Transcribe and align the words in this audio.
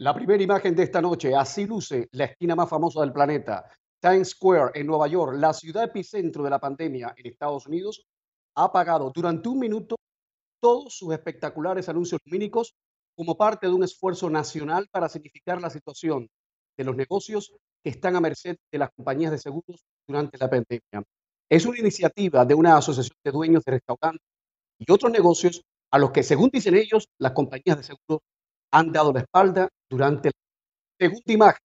La 0.00 0.14
primera 0.14 0.42
imagen 0.42 0.74
de 0.74 0.84
esta 0.84 1.02
noche, 1.02 1.34
así 1.34 1.66
luce 1.66 2.08
la 2.12 2.24
esquina 2.24 2.56
más 2.56 2.70
famosa 2.70 3.02
del 3.02 3.12
planeta, 3.12 3.66
Times 4.00 4.30
Square 4.30 4.70
en 4.80 4.86
Nueva 4.86 5.06
York, 5.08 5.34
la 5.36 5.52
ciudad 5.52 5.84
epicentro 5.84 6.42
de 6.42 6.48
la 6.48 6.58
pandemia 6.58 7.12
en 7.18 7.26
Estados 7.26 7.66
Unidos, 7.66 8.06
ha 8.54 8.64
apagado 8.64 9.12
durante 9.14 9.50
un 9.50 9.58
minuto 9.58 9.96
todos 10.58 10.96
sus 10.96 11.12
espectaculares 11.12 11.86
anuncios 11.90 12.18
lumínicos 12.24 12.74
como 13.14 13.36
parte 13.36 13.66
de 13.66 13.74
un 13.74 13.84
esfuerzo 13.84 14.30
nacional 14.30 14.88
para 14.90 15.10
significar 15.10 15.60
la 15.60 15.68
situación 15.68 16.30
de 16.78 16.84
los 16.84 16.96
negocios 16.96 17.52
que 17.84 17.90
están 17.90 18.16
a 18.16 18.22
merced 18.22 18.56
de 18.72 18.78
las 18.78 18.88
compañías 18.96 19.32
de 19.32 19.38
seguros 19.38 19.84
durante 20.08 20.38
la 20.38 20.48
pandemia. 20.48 21.04
Es 21.50 21.66
una 21.66 21.78
iniciativa 21.78 22.46
de 22.46 22.54
una 22.54 22.78
asociación 22.78 23.18
de 23.22 23.32
dueños 23.32 23.64
de 23.66 23.72
restaurantes 23.72 24.26
y 24.78 24.90
otros 24.90 25.12
negocios 25.12 25.60
a 25.90 25.98
los 25.98 26.10
que, 26.10 26.22
según 26.22 26.48
dicen 26.50 26.74
ellos, 26.74 27.06
las 27.18 27.32
compañías 27.32 27.76
de 27.76 27.82
seguros 27.82 28.20
han 28.72 28.92
dado 28.92 29.12
la 29.12 29.20
espalda 29.20 29.68
durante 29.90 30.28
la 30.28 31.06
segunda 31.06 31.32
imagen. 31.32 31.62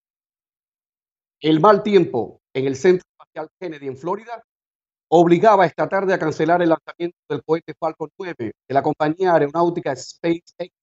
El 1.40 1.60
mal 1.60 1.84
tiempo 1.84 2.42
en 2.54 2.66
el 2.66 2.76
Centro 2.76 3.08
Espacial 3.12 3.50
Kennedy 3.60 3.88
en 3.88 3.98
Florida 3.98 4.44
obligaba 5.10 5.66
esta 5.66 5.88
tarde 5.88 6.14
a 6.14 6.20
cancelar 6.20 6.62
el 6.62 6.70
lanzamiento 6.70 7.18
del 7.30 7.44
cohete 7.44 7.74
Falcon 7.80 8.10
9 8.18 8.36
de 8.40 8.74
la 8.74 8.82
compañía 8.82 9.34
aeronáutica 9.34 9.96
SpaceX, 9.96 10.74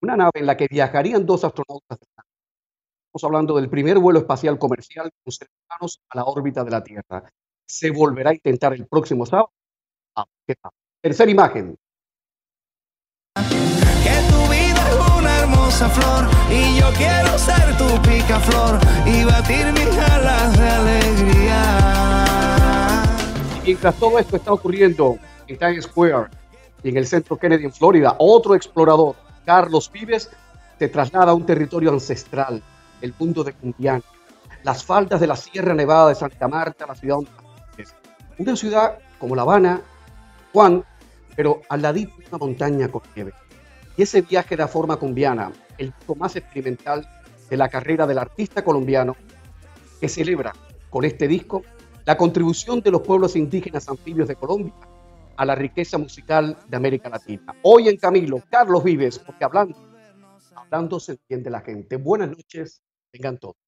una 0.00 0.16
nave 0.16 0.32
en 0.36 0.46
la 0.46 0.56
que 0.56 0.66
viajarían 0.68 1.26
dos 1.26 1.44
astronautas. 1.44 1.98
Estamos 2.00 3.24
hablando 3.24 3.56
del 3.56 3.68
primer 3.68 3.98
vuelo 3.98 4.20
espacial 4.20 4.58
comercial 4.58 5.10
con 5.22 5.32
seres 5.32 5.52
humanos 5.68 6.00
a 6.08 6.16
la 6.16 6.24
órbita 6.24 6.64
de 6.64 6.70
la 6.70 6.82
Tierra. 6.82 7.30
Se 7.66 7.90
volverá 7.90 8.30
a 8.30 8.34
intentar 8.34 8.72
el 8.72 8.86
próximo 8.86 9.26
sábado. 9.26 9.52
Tercera 11.02 11.30
imagen. 11.30 11.76
Flor 15.72 16.28
y 16.50 16.78
yo 16.78 16.90
quiero 16.96 17.38
ser 17.38 17.76
tu 17.78 17.86
picaflor 18.02 18.78
y 19.06 19.24
batir 19.24 19.72
mis 19.72 19.98
alas 19.98 20.58
de 20.58 20.68
alegría. 20.68 21.62
Mientras 23.64 23.94
todo 23.96 24.18
esto 24.18 24.36
está 24.36 24.52
ocurriendo 24.52 25.16
en 25.46 25.58
Times 25.58 25.84
Square 25.84 26.28
y 26.82 26.90
en 26.90 26.96
el 26.98 27.06
centro 27.06 27.36
Kennedy 27.36 27.64
en 27.64 27.72
Florida, 27.72 28.16
otro 28.18 28.54
explorador, 28.54 29.16
Carlos 29.46 29.90
Vives, 29.90 30.30
se 30.78 30.88
traslada 30.88 31.32
a 31.32 31.34
un 31.34 31.46
territorio 31.46 31.90
ancestral, 31.90 32.62
el 33.00 33.12
punto 33.12 33.42
de 33.42 33.54
Cumbiana, 33.54 34.02
las 34.64 34.84
faldas 34.84 35.20
de 35.20 35.26
la 35.26 35.36
Sierra 35.36 35.74
Nevada 35.74 36.10
de 36.10 36.14
Santa 36.14 36.48
Marta, 36.48 36.86
la 36.86 36.94
ciudad 36.94 37.16
donde 37.16 37.30
una 38.38 38.56
ciudad 38.56 38.98
como 39.18 39.36
La 39.36 39.42
Habana, 39.42 39.80
Juan, 40.52 40.84
pero 41.36 41.62
al 41.68 41.82
ladito 41.82 42.16
de 42.18 42.26
una 42.28 42.38
montaña 42.38 42.88
con 42.88 43.02
nieve. 43.14 43.32
Y 43.96 44.02
ese 44.02 44.22
viaje 44.22 44.56
de 44.56 44.62
la 44.62 44.68
forma 44.68 44.96
cumbiana, 44.96 45.52
el 45.78 45.92
disco 45.96 46.14
más 46.14 46.36
experimental 46.36 47.06
de 47.50 47.56
la 47.56 47.68
carrera 47.68 48.06
del 48.06 48.18
artista 48.18 48.64
colombiano, 48.64 49.16
que 50.00 50.08
celebra 50.08 50.52
con 50.90 51.04
este 51.04 51.28
disco 51.28 51.62
la 52.04 52.16
contribución 52.16 52.80
de 52.80 52.90
los 52.90 53.02
pueblos 53.02 53.36
indígenas 53.36 53.88
anfibios 53.88 54.28
de 54.28 54.36
Colombia 54.36 54.74
a 55.36 55.44
la 55.44 55.54
riqueza 55.54 55.98
musical 55.98 56.56
de 56.68 56.76
América 56.76 57.08
Latina. 57.08 57.54
Hoy 57.62 57.88
en 57.88 57.96
Camilo, 57.96 58.42
Carlos 58.50 58.82
Vives, 58.82 59.18
porque 59.18 59.44
hablando, 59.44 59.76
hablando 60.56 60.98
se 60.98 61.12
entiende 61.12 61.50
la 61.50 61.60
gente. 61.60 61.96
Buenas 61.96 62.30
noches, 62.30 62.82
tengan 63.10 63.38
todos. 63.38 63.61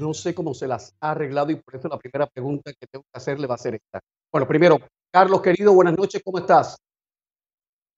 No 0.00 0.14
sé 0.14 0.34
cómo 0.34 0.54
se 0.54 0.66
las 0.66 0.96
ha 1.00 1.12
arreglado 1.12 1.50
y 1.50 1.56
por 1.56 1.76
eso 1.76 1.88
la 1.88 1.98
primera 1.98 2.26
pregunta 2.26 2.72
que 2.72 2.86
tengo 2.86 3.04
que 3.04 3.18
hacerle 3.18 3.46
va 3.46 3.54
a 3.54 3.58
ser 3.58 3.74
esta. 3.74 4.00
Bueno, 4.32 4.48
primero, 4.48 4.78
Carlos, 5.12 5.42
querido, 5.42 5.72
buenas 5.72 5.96
noches, 5.96 6.22
¿cómo 6.24 6.38
estás? 6.38 6.76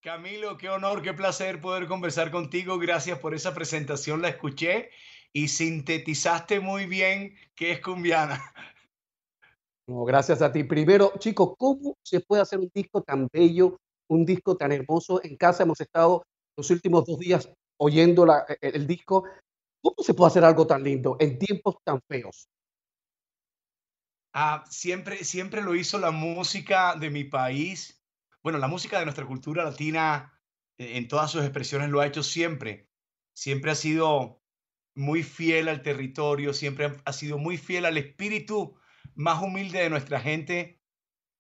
Camilo, 0.01 0.57
qué 0.59 0.69
honor, 0.69 1.01
qué 1.01 1.15
placer 1.15 1.61
poder 1.61 1.87
conversar 1.87 2.31
contigo. 2.33 2.79
Gracias 2.79 3.19
por 3.21 3.35
esa 3.35 3.55
presentación, 3.55 4.21
la 4.21 4.31
escuché 4.31 4.91
y 5.33 5.49
sintetizaste 5.49 6.61
muy 6.61 6.87
bien 6.87 7.37
qué 7.55 7.73
es 7.73 7.81
cumbiana. 7.81 8.43
No, 9.87 10.05
gracias 10.05 10.43
a 10.43 10.53
ti. 10.53 10.65
Primero, 10.65 11.13
chicos, 11.19 11.55
¿cómo 11.59 11.97
se 12.03 12.21
puede 12.21 12.43
hacer 12.43 12.59
un 12.59 12.71
disco 12.73 13.03
tan 13.03 13.29
bello, 13.33 13.79
un 14.09 14.25
disco 14.25 14.57
tan 14.57 14.73
hermoso? 14.73 15.21
En 15.23 15.37
casa 15.37 15.65
hemos 15.65 15.81
estado 15.81 16.25
los 16.57 16.71
últimos 16.71 17.05
dos 17.05 17.19
días 17.19 17.49
oyendo 17.79 18.25
la, 18.25 18.45
el 18.61 18.87
disco 18.87 19.25
¿Cómo 19.83 19.97
se 19.99 20.15
puede 20.15 20.29
hacer 20.29 20.45
algo 20.45 20.67
tan 20.67 20.83
lindo 20.83 21.17
en 21.19 21.39
tiempos 21.39 21.77
tan 21.85 22.01
feos? 22.09 22.49
Ah, 24.33 24.65
siempre, 24.71 25.25
siempre 25.25 25.61
lo 25.61 25.75
hizo 25.75 25.99
la 25.99 26.11
música 26.11 26.95
de 26.97 27.11
mi 27.11 27.25
país. 27.25 28.03
Bueno, 28.43 28.59
la 28.59 28.69
música 28.69 28.99
de 28.99 29.05
nuestra 29.05 29.27
cultura 29.27 29.65
latina 29.65 30.41
eh, 30.79 30.97
en 30.97 31.09
todas 31.09 31.31
sus 31.31 31.43
expresiones 31.43 31.91
lo 31.91 32.01
ha 32.01 32.07
hecho 32.07 32.23
siempre. 32.23 32.91
Siempre 33.35 33.73
ha 33.73 33.75
sido 33.75 34.43
muy 34.95 35.23
fiel 35.23 35.69
al 35.69 35.83
territorio, 35.83 36.55
siempre 36.55 37.01
ha 37.05 37.13
sido 37.13 37.39
muy 37.39 37.59
fiel 37.59 37.85
al 37.85 37.99
espíritu 37.99 38.77
más 39.15 39.43
humilde 39.43 39.81
de 39.81 39.91
nuestra 39.91 40.21
gente. 40.21 40.81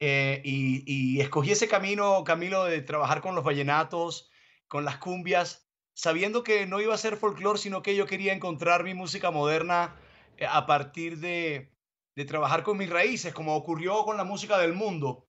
Eh, 0.00 0.42
y, 0.44 0.82
y 0.86 1.20
escogí 1.20 1.52
ese 1.52 1.68
camino, 1.68 2.24
Camilo, 2.24 2.64
de 2.64 2.82
trabajar 2.82 3.20
con 3.20 3.34
los 3.34 3.44
vallenatos, 3.44 4.30
con 4.68 4.84
las 4.84 4.98
cumbias, 4.98 5.61
sabiendo 5.94 6.42
que 6.42 6.66
no 6.66 6.80
iba 6.80 6.94
a 6.94 6.98
ser 6.98 7.16
folclore, 7.16 7.58
sino 7.58 7.82
que 7.82 7.96
yo 7.96 8.06
quería 8.06 8.32
encontrar 8.32 8.84
mi 8.84 8.94
música 8.94 9.30
moderna 9.30 9.96
eh, 10.36 10.46
a 10.46 10.66
partir 10.66 11.18
de, 11.18 11.70
trabajar 12.26 12.62
con 12.62 12.76
mis 12.76 12.90
raíces, 12.90 13.32
como 13.34 13.56
ocurrió 13.56 14.04
con 14.04 14.16
la 14.16 14.24
música 14.24 14.58
del 14.58 14.74
mundo. 14.74 15.26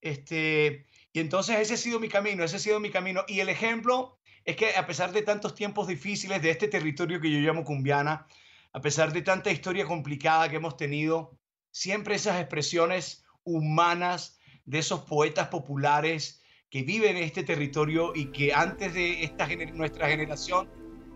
Este, 0.00 0.86
y 1.12 1.20
entonces 1.20 1.58
ese 1.58 1.74
ha 1.74 1.76
sido 1.76 2.00
mi 2.00 2.08
camino, 2.08 2.42
ese 2.42 2.56
ha 2.56 2.58
sido 2.58 2.80
mi 2.80 2.90
camino. 2.90 3.24
Y 3.28 3.40
el 3.40 3.48
ejemplo 3.48 4.18
es 4.44 4.56
que 4.56 4.74
a 4.76 4.86
pesar 4.86 5.12
de 5.12 5.22
tantos 5.22 5.54
tiempos 5.54 5.86
difíciles 5.86 6.42
de 6.42 6.50
este 6.50 6.68
territorio 6.68 7.20
que 7.20 7.30
yo 7.30 7.38
llamo 7.38 7.64
cumbiana, 7.64 8.26
a 8.72 8.80
pesar 8.80 9.12
de 9.12 9.22
tanta 9.22 9.50
historia 9.50 9.86
complicada 9.86 10.48
que 10.48 10.56
hemos 10.56 10.76
tenido, 10.76 11.38
siempre 11.70 12.14
esas 12.14 12.40
expresiones 12.40 13.24
humanas 13.44 14.38
de 14.64 14.78
esos 14.78 15.02
poetas 15.02 15.48
populares 15.48 16.41
que 16.72 16.82
viven 16.84 17.18
en 17.18 17.24
este 17.24 17.42
territorio 17.42 18.12
y 18.14 18.32
que 18.32 18.54
antes 18.54 18.94
de 18.94 19.24
esta 19.24 19.46
nuestra 19.74 20.08
generación 20.08 20.70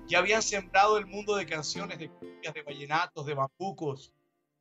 ya 0.06 0.18
habían 0.18 0.42
sembrado 0.42 0.98
el 0.98 1.06
mundo 1.06 1.34
de 1.34 1.46
canciones, 1.46 1.98
de 1.98 2.10
de 2.52 2.62
vallenatos, 2.62 3.24
de 3.24 3.32
bambucos. 3.32 4.12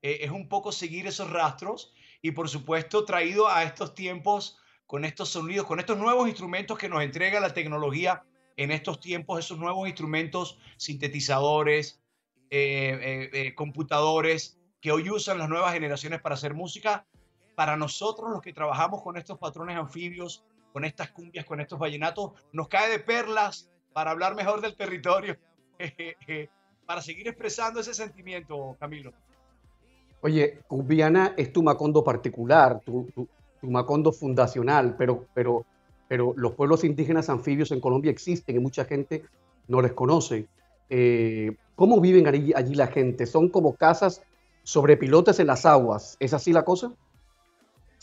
Eh, 0.02 0.20
es 0.22 0.32
un 0.32 0.48
poco 0.48 0.72
seguir 0.72 1.06
esos 1.06 1.30
rastros 1.30 1.94
y 2.22 2.32
por 2.32 2.48
supuesto 2.48 3.04
traído 3.04 3.50
a 3.50 3.64
estos 3.64 3.94
tiempos 3.94 4.58
con 4.88 5.04
estos 5.04 5.28
sonidos, 5.28 5.68
con 5.68 5.82
estos 5.82 5.98
nuevos 5.98 6.30
instrumentos 6.30 6.78
que 6.78 6.88
nos 6.88 7.04
entrega 7.04 7.42
la 7.42 7.54
tecnología 7.54 8.24
en 8.56 8.72
estos 8.72 9.02
tiempos, 9.02 9.40
esos 9.40 9.60
nuevos 9.60 9.90
instrumentos 9.90 10.58
sintetizadores, 10.78 12.02
eh, 12.50 13.30
eh, 13.34 13.54
computadores 13.54 14.58
que 14.80 14.94
hoy 14.94 15.10
usan 15.10 15.40
las 15.40 15.50
nuevas 15.50 15.74
generaciones 15.74 16.22
para 16.22 16.36
hacer 16.36 16.54
música. 16.54 17.06
Para 17.56 17.76
nosotros, 17.76 18.32
los 18.32 18.42
que 18.42 18.54
trabajamos 18.54 19.04
con 19.04 19.18
estos 19.18 19.38
patrones 19.38 19.76
anfibios, 19.76 20.46
con 20.76 20.84
estas 20.84 21.10
cumbias, 21.12 21.46
con 21.46 21.62
estos 21.62 21.80
vallenatos, 21.80 22.34
nos 22.52 22.68
cae 22.68 22.92
de 22.92 23.00
perlas 23.00 23.70
para 23.94 24.12
hablar 24.12 24.36
mejor 24.36 24.60
del 24.60 24.76
territorio, 24.76 25.38
para 26.86 27.02
seguir 27.02 27.30
expresando 27.30 27.80
ese 27.80 27.94
sentimiento, 27.94 28.76
Camilo. 28.78 29.14
Oye, 30.20 30.60
Cumbiana 30.68 31.34
es 31.38 31.54
tu 31.54 31.64
macondo 31.64 32.04
particular, 32.04 32.82
tu, 32.82 33.08
macondo 33.62 34.12
fundacional, 34.12 34.98
pero, 34.98 35.26
pero, 35.34 35.66
pero 36.10 36.34
los 36.36 36.52
pueblos 36.56 36.84
indígenas 36.84 37.30
anfibios 37.30 37.72
en 37.72 37.80
Colombia 37.80 38.12
existen 38.12 38.58
y 38.58 38.60
mucha 38.60 38.84
gente 38.84 39.24
no 39.70 39.82
les 39.82 39.94
conoce. 39.94 40.50
Eh, 40.90 41.56
¿Cómo 41.78 42.02
viven 42.02 42.28
allí, 42.28 42.52
allí 42.54 42.76
la 42.76 42.88
gente? 42.88 43.28
¿Son 43.28 43.48
como 43.48 43.76
casas 43.76 44.24
sobre 44.64 44.98
pilotes 44.98 45.40
en 45.40 45.48
las 45.48 45.66
aguas? 45.66 46.18
¿Es 46.20 46.34
así 46.34 46.52
la 46.52 46.66
cosa? 46.66 46.92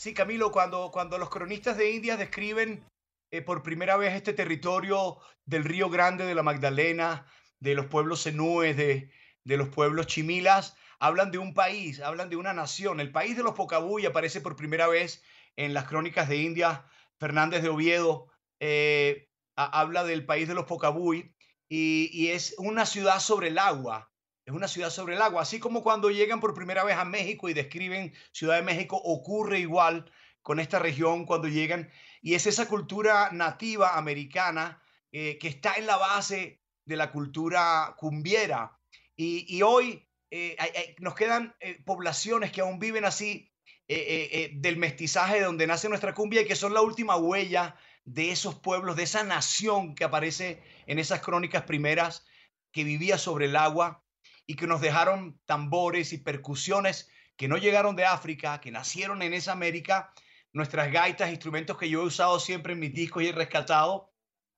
Sí, 0.03 0.13
Camilo, 0.13 0.51
cuando, 0.51 0.91
cuando 0.91 1.17
los 1.17 1.29
cronistas 1.29 1.77
de 1.77 1.91
India 1.91 2.17
describen 2.17 2.83
eh, 3.31 3.41
por 3.41 3.63
primera 3.63 3.95
vez 3.95 4.13
este 4.13 4.33
territorio 4.33 5.17
del 5.45 5.63
Río 5.63 5.89
Grande 5.89 6.25
de 6.25 6.35
la 6.35 6.43
Magdalena, 6.43 7.25
de 7.61 7.73
los 7.73 7.85
pueblos 7.85 8.19
senúes, 8.19 8.75
de, 8.75 9.09
de 9.45 9.55
los 9.55 9.69
pueblos 9.69 10.07
chimilas, 10.07 10.75
hablan 10.99 11.31
de 11.31 11.37
un 11.37 11.53
país, 11.53 12.01
hablan 12.01 12.29
de 12.29 12.35
una 12.35 12.51
nación. 12.51 12.99
El 12.99 13.13
país 13.13 13.37
de 13.37 13.43
los 13.43 13.53
Pocabuy 13.53 14.05
aparece 14.05 14.41
por 14.41 14.57
primera 14.57 14.87
vez 14.87 15.23
en 15.55 15.73
las 15.73 15.85
crónicas 15.85 16.27
de 16.27 16.35
India. 16.35 16.85
Fernández 17.17 17.63
de 17.63 17.69
Oviedo 17.69 18.27
eh, 18.59 19.29
habla 19.55 20.03
del 20.03 20.25
país 20.25 20.49
de 20.49 20.53
los 20.53 20.65
Pocabuy 20.65 21.33
y, 21.69 22.09
y, 22.11 22.31
es 22.31 22.55
una 22.57 22.85
ciudad 22.85 23.21
sobre 23.21 23.47
el 23.47 23.57
agua 23.57 24.11
es 24.45 24.53
una 24.53 24.67
ciudad 24.67 24.89
sobre 24.89 25.15
el 25.15 25.21
agua. 25.21 25.41
Así 25.41 25.59
como 25.59 25.83
cuando 25.83 26.09
llegan 26.09 26.39
por 26.39 26.53
primera 26.53 26.83
vez 26.83 26.97
a 26.97 27.05
México 27.05 27.49
y 27.49 27.53
describen 27.53 28.13
Ciudad 28.31 28.55
de 28.55 28.61
México, 28.61 28.97
ocurre 28.97 29.59
igual 29.59 30.11
con 30.41 30.59
esta 30.59 30.79
región 30.79 31.25
cuando 31.25 31.47
llegan. 31.47 31.89
Y 32.21 32.33
es 32.33 32.45
esa 32.45 32.67
cultura 32.67 33.29
nativa 33.31 33.97
americana 33.97 34.81
eh, 35.11 35.37
que 35.39 35.47
está 35.47 35.75
en 35.75 35.85
la 35.85 35.97
base 35.97 36.61
de 36.85 36.97
la 36.97 37.11
cultura 37.11 37.95
cumbiera. 37.97 38.77
Y, 39.15 39.61
hoy 39.61 40.05
eh, 40.31 40.95
nos 40.99 41.15
quedan 41.15 41.55
eh, 41.59 41.81
poblaciones 41.85 42.51
que 42.51 42.61
aún 42.61 42.79
viven 42.79 43.05
así 43.05 43.49
del 43.85 44.77
mestizaje 44.77 45.35
de 45.35 45.43
donde 45.43 45.67
nace 45.67 45.87
nuestra 45.87 46.15
cumbia 46.15 46.41
y 46.41 46.47
que 46.47 46.55
son 46.55 46.73
la 46.73 46.81
última 46.81 47.15
huella 47.15 47.75
de 48.05 48.31
esos 48.31 48.55
pueblos, 48.55 48.95
de 48.95 49.03
esa 49.03 49.23
nación 49.23 49.93
que 49.93 50.03
aparece 50.03 50.63
en 50.87 50.97
esas 50.97 51.21
crónicas 51.21 51.63
primeras 51.63 52.25
que 52.71 52.83
vivía 52.83 53.19
sobre 53.19 53.45
el 53.45 53.55
agua 53.55 54.02
y 54.45 54.55
que 54.55 54.67
nos 54.67 54.81
dejaron 54.81 55.39
tambores 55.45 56.13
y 56.13 56.17
percusiones 56.17 57.09
que 57.37 57.47
no 57.47 57.57
llegaron 57.57 57.95
de 57.95 58.05
África, 58.05 58.61
que 58.61 58.71
nacieron 58.71 59.21
en 59.21 59.33
esa 59.33 59.51
América, 59.51 60.13
nuestras 60.51 60.91
gaitas, 60.91 61.29
instrumentos 61.29 61.77
que 61.77 61.89
yo 61.89 62.01
he 62.01 62.05
usado 62.05 62.39
siempre 62.39 62.73
en 62.73 62.79
mis 62.79 62.93
discos 62.93 63.23
y 63.23 63.27
he 63.27 63.31
rescatado. 63.31 64.13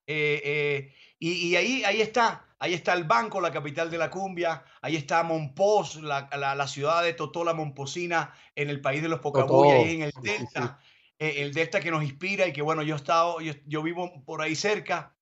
y, 0.08 1.56
ahí, 1.56 1.84
ahí 1.86 2.02
está, 2.02 2.46
Ahí 2.60 2.74
está 2.74 2.94
el 2.94 3.04
banco, 3.04 3.42
la 3.42 3.52
capital 3.52 3.92
de 3.92 3.98
la 3.98 4.10
cumbia. 4.10 4.64
Ahí 4.82 4.96
está 4.96 5.24
Monpós, 5.24 5.98
la, 6.02 6.30
la, 6.32 6.68
ciudad 6.68 7.04
de 7.04 7.14
Totola 7.14 7.54
Momposina, 7.54 8.34
en 8.56 8.70
el 8.70 8.82
país 8.82 9.02
de 9.02 9.10
los 9.10 9.20
Pocabuy, 9.20 9.70
ahí 9.70 9.96
en 9.96 10.02
el 10.04 10.12
Delta. 10.22 10.80
Eh, 11.20 11.36
el 11.44 11.54
Delta 11.54 11.80
que 11.80 11.92
nos 11.92 12.04
inspira 12.04 12.48
y 12.48 12.54
que, 12.54 12.62
bueno, 12.62 12.82
yo 12.82 12.96
he 12.96 12.98
estado, 12.98 13.40
yo, 13.42 13.84
vivo 13.84 14.24
por 14.26 14.42
ahí 14.42 14.56
cerca 14.56 15.16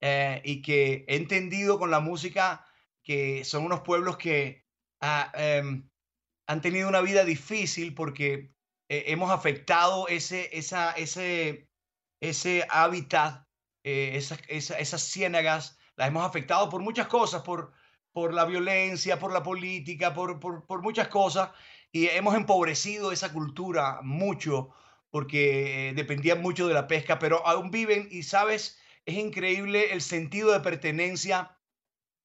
eh, 0.00 0.40
y 0.44 0.62
que 0.62 1.04
he 1.06 1.16
entendido 1.16 1.78
con 1.78 1.90
la 1.90 2.00
música 2.00 2.64
que 3.08 3.42
son 3.42 3.64
unos 3.64 3.80
pueblos 3.80 4.18
que 4.18 4.66
ah, 5.00 5.32
em, 5.34 5.88
han 6.46 6.60
tenido 6.60 6.90
una 6.90 7.00
vida 7.00 7.24
difícil 7.24 7.94
porque 7.94 8.52
eh, 8.90 9.04
hemos 9.06 9.30
afectado 9.30 10.06
ese, 10.08 10.50
esa, 10.52 10.92
ese, 10.92 11.70
ese 12.20 12.66
hábitat, 12.68 13.46
esas, 13.82 14.40
esas 14.50 15.02
ciénagas 15.02 15.78
las 15.96 16.08
hemos 16.08 16.26
afectado 16.26 16.68
por 16.68 16.82
muchas 16.82 17.06
cosas, 17.06 17.40
por, 17.40 17.72
por 18.12 18.34
la 18.34 18.44
violencia, 18.44 19.18
por 19.18 19.32
la 19.32 19.42
política, 19.42 20.12
por, 20.12 20.38
por, 20.38 20.82
muchas 20.82 21.08
cosas, 21.08 21.50
y 21.90 22.08
hemos 22.08 22.34
empobrecido 22.34 23.10
esa 23.10 23.32
cultura 23.32 24.00
mucho 24.02 24.68
porque 25.08 25.94
dependían 25.96 26.42
mucho 26.42 26.68
de 26.68 26.74
la 26.74 26.86
pesca, 26.86 27.18
pero 27.18 27.46
aún 27.46 27.70
viven 27.70 28.06
y 28.10 28.22
sabes, 28.24 28.78
es 29.06 29.16
increíble 29.16 29.94
el 29.94 30.02
sentido 30.02 30.52
de 30.52 30.60
pertenencia 30.60 31.57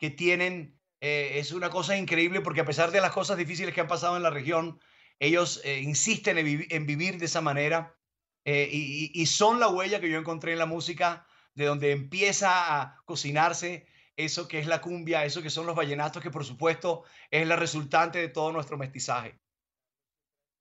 que 0.04 0.10
tienen. 0.10 0.78
Eh, 1.00 1.40
es 1.40 1.54
una 1.54 1.70
cosa 1.70 1.96
increíble 1.96 2.42
porque 2.42 2.60
a 2.60 2.66
pesar 2.66 2.92
de 2.92 3.00
las 3.00 3.14
cosas 3.14 3.38
difíciles 3.38 3.74
que 3.74 3.80
han 3.80 3.88
pasado 3.88 4.18
en 4.18 4.24
la 4.24 4.32
región, 4.32 4.78
ellos 5.18 5.62
eh, 5.64 5.80
insisten 5.80 6.38
en, 6.38 6.86
vivir 6.86 7.18
de 7.20 7.26
esa 7.26 7.40
manera 7.40 7.96
eh, 8.44 8.68
y, 8.70 9.26
son 9.28 9.62
la 9.62 9.70
huella 9.70 10.02
que 10.02 10.10
yo 10.10 10.18
encontré 10.18 10.52
en 10.52 10.60
la 10.60 10.66
música 10.66 11.26
de 11.56 11.68
donde 11.68 11.92
empieza 11.94 12.82
a 12.82 12.98
cocinarse 13.06 13.86
eso 14.18 14.50
que 14.50 14.60
es 14.60 14.68
la 14.68 14.82
cumbia, 14.82 15.24
eso 15.24 15.42
que 15.42 15.50
son 15.50 15.66
los 15.68 15.76
vallenatos, 15.76 16.22
que 16.22 16.32
por 16.32 16.44
supuesto 16.44 17.06
es 17.32 17.48
la 17.48 17.56
resultante 17.56 18.20
de 18.20 18.28
todo 18.28 18.52
nuestro 18.52 18.78
mestizaje. 18.78 19.40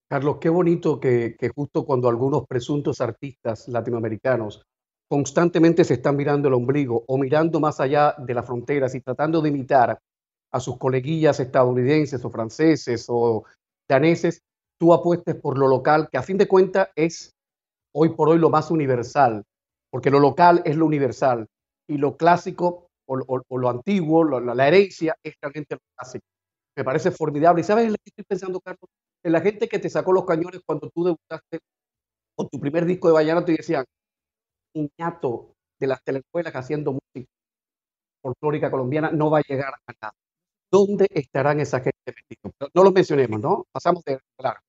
Carlos, 0.08 0.36
qué 0.40 0.50
bonito 0.50 1.00
que, 1.00 1.36
justo 1.52 1.84
cuando 1.84 2.08
algunos 2.08 2.46
presuntos 2.46 3.00
artistas 3.00 3.66
latinoamericanos 3.66 4.62
constantemente 5.12 5.84
se 5.84 5.92
están 5.92 6.16
mirando 6.16 6.48
el 6.48 6.54
ombligo 6.54 7.04
o 7.06 7.18
mirando 7.18 7.60
más 7.60 7.80
allá 7.80 8.14
de 8.16 8.32
las 8.32 8.46
fronteras 8.46 8.94
y 8.94 9.02
tratando 9.02 9.42
de 9.42 9.50
imitar 9.50 9.98
a 10.50 10.58
sus 10.58 10.78
coleguillas 10.78 11.38
estadounidenses 11.38 12.24
o 12.24 12.30
franceses 12.30 13.04
o 13.10 13.44
daneses, 13.86 14.40
tú 14.80 14.94
apuestes 14.94 15.34
por 15.34 15.58
lo 15.58 15.68
local, 15.68 16.08
que 16.10 16.16
a 16.16 16.22
fin 16.22 16.38
de 16.38 16.48
cuentas 16.48 16.88
es 16.96 17.30
hoy 17.94 18.08
por 18.14 18.30
hoy 18.30 18.38
lo 18.38 18.48
más 18.48 18.70
universal 18.70 19.44
porque 19.90 20.08
lo 20.08 20.18
local 20.18 20.62
es 20.64 20.76
lo 20.76 20.86
universal 20.86 21.46
y 21.86 21.98
lo 21.98 22.16
clásico 22.16 22.88
o, 23.04 23.58
lo 23.58 23.68
antiguo, 23.68 24.24
la, 24.24 24.66
herencia 24.66 25.14
es 25.22 25.34
realmente 25.42 25.74
lo 25.74 25.80
clásico. 25.94 26.24
Me 26.74 26.84
parece 26.84 27.10
formidable. 27.10 27.60
¿Y 27.60 27.64
sabes 27.64 27.84
en 27.88 27.90
qué 27.96 28.00
estoy 28.06 28.24
pensando, 28.26 28.58
Carlos? 28.60 28.88
En 29.22 29.32
la 29.32 29.42
gente 29.42 29.68
que 29.68 29.78
te 29.78 29.90
sacó 29.90 30.14
los 30.14 30.24
cañones 30.24 30.62
cuando 30.64 30.88
tú 30.88 31.04
debutaste 31.04 31.58
con 32.34 32.48
tu 32.48 32.58
primer 32.58 32.86
disco 32.86 33.08
de 33.08 33.12
Vallenato 33.12 33.52
y 33.52 33.58
decían, 33.58 33.84
niñato 34.74 35.54
de 35.78 35.86
las 35.86 36.02
telecuelas 36.02 36.54
haciendo 36.54 36.92
música 36.92 37.30
folclórica 38.22 38.70
colombiana 38.70 39.10
no 39.10 39.30
va 39.30 39.38
a 39.38 39.42
llegar 39.42 39.74
a 39.74 39.92
nada. 40.00 40.14
¿Dónde 40.70 41.06
estarán 41.10 41.60
esa 41.60 41.80
gente 41.80 42.14
No 42.74 42.84
lo 42.84 42.92
mencionemos, 42.92 43.40
¿no? 43.40 43.66
Pasamos 43.72 44.02
de 44.04 44.20
claro. 44.38 44.60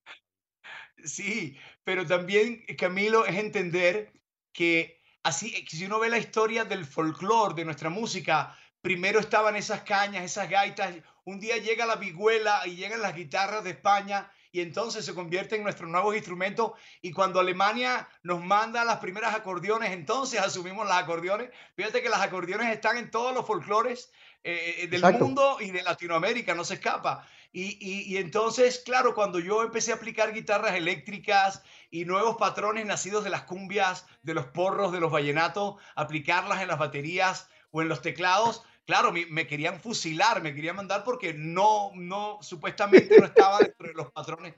Sí, 1.03 1.57
pero 1.83 2.05
también, 2.05 2.63
Camilo, 2.77 3.25
es 3.25 3.35
entender 3.35 4.11
que 4.51 4.99
así, 5.23 5.65
si 5.67 5.85
uno 5.85 5.99
ve 5.99 6.09
la 6.09 6.17
historia 6.17 6.65
del 6.65 6.85
folclore, 6.85 7.55
de 7.55 7.65
nuestra 7.65 7.89
música, 7.89 8.57
primero 8.83 9.21
estaban 9.21 9.55
esas 9.55 9.81
cañas, 9.83 10.25
esas 10.25 10.49
gaitas, 10.49 10.93
un 11.23 11.39
día 11.39 11.55
llega 11.57 11.85
la 11.85 11.95
vihuela 11.95 12.63
y 12.65 12.75
llegan 12.75 13.01
las 13.01 13.15
guitarras 13.15 13.63
de 13.63 13.69
España 13.69 14.29
y 14.51 14.59
entonces 14.59 15.05
se 15.05 15.15
convierte 15.15 15.55
en 15.55 15.63
nuestros 15.63 15.89
nuevos 15.89 16.13
instrumentos 16.17 16.73
y 17.01 17.13
cuando 17.13 17.39
Alemania 17.39 18.09
nos 18.23 18.43
manda 18.43 18.83
las 18.83 18.97
primeras 18.97 19.33
acordeones, 19.33 19.91
entonces 19.91 20.39
asumimos 20.41 20.85
las 20.85 21.01
acordeones. 21.01 21.49
Fíjate 21.77 22.01
que 22.01 22.09
las 22.09 22.19
acordeones 22.19 22.73
están 22.73 22.97
en 22.97 23.09
todos 23.09 23.33
los 23.33 23.47
folclores 23.47 24.11
eh, 24.43 24.75
eh, 24.79 24.87
del 24.87 25.01
mundo 25.13 25.59
y 25.61 25.71
de 25.71 25.81
Latinoamérica, 25.81 26.53
no 26.53 26.65
se 26.65 26.73
escapa. 26.73 27.25
Y, 27.53 27.77
y, 27.79 28.17
entonces, 28.17 28.81
claro, 28.83 29.13
cuando 29.15 29.39
yo 29.39 29.61
empecé 29.61 29.91
a 29.91 29.95
aplicar 29.95 30.33
guitarras 30.33 30.73
eléctricas 30.73 31.61
y 31.89 32.03
nuevos 32.03 32.35
patrones 32.35 32.85
nacidos 32.85 33.23
de 33.23 33.29
las 33.29 33.43
cumbias, 33.43 34.07
de 34.23 34.33
los 34.33 34.47
porros, 34.47 34.91
de 34.91 34.99
los 34.99 35.11
vallenatos, 35.11 35.75
aplicarlas 35.95 36.63
en 36.63 36.67
las 36.67 36.79
baterías 36.79 37.47
o 37.69 37.81
en 37.81 37.89
los 37.89 38.01
teclados, 38.01 38.63
claro, 38.85 39.11
me, 39.11 39.47
querían 39.47 39.79
fusilar, 39.79 40.41
me 40.41 40.53
querían 40.53 40.75
mandar 40.75 41.03
porque 41.03 41.33
no, 41.33 41.91
no, 41.95 42.39
supuestamente 42.41 43.19
no 43.19 43.25
estaba 43.25 43.59
dentro 43.59 43.87
de 43.87 43.93
los 43.93 44.11
patrones, 44.11 44.55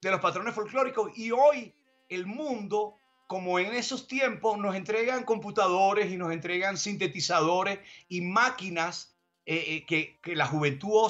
de 0.00 0.10
los 0.10 0.20
patrones 0.20 0.54
folclóricos. 0.54 1.16
Y 1.16 1.30
hoy 1.30 1.74
el 2.08 2.26
mundo, 2.26 2.96
como 3.26 3.58
en 3.58 3.72
esos 3.74 4.06
tiempos, 4.06 4.58
nos 4.58 4.74
entregan 4.74 5.24
computadores 5.24 6.10
y 6.10 6.16
nos 6.16 6.32
entregan 6.32 6.76
sintetizadores 6.76 7.78
y 8.08 8.20
máquinas 8.20 9.16
eh, 9.46 9.64
eh, 9.66 9.86
que, 9.86 10.18
que, 10.20 10.36
la 10.36 10.46
juventud 10.46 11.08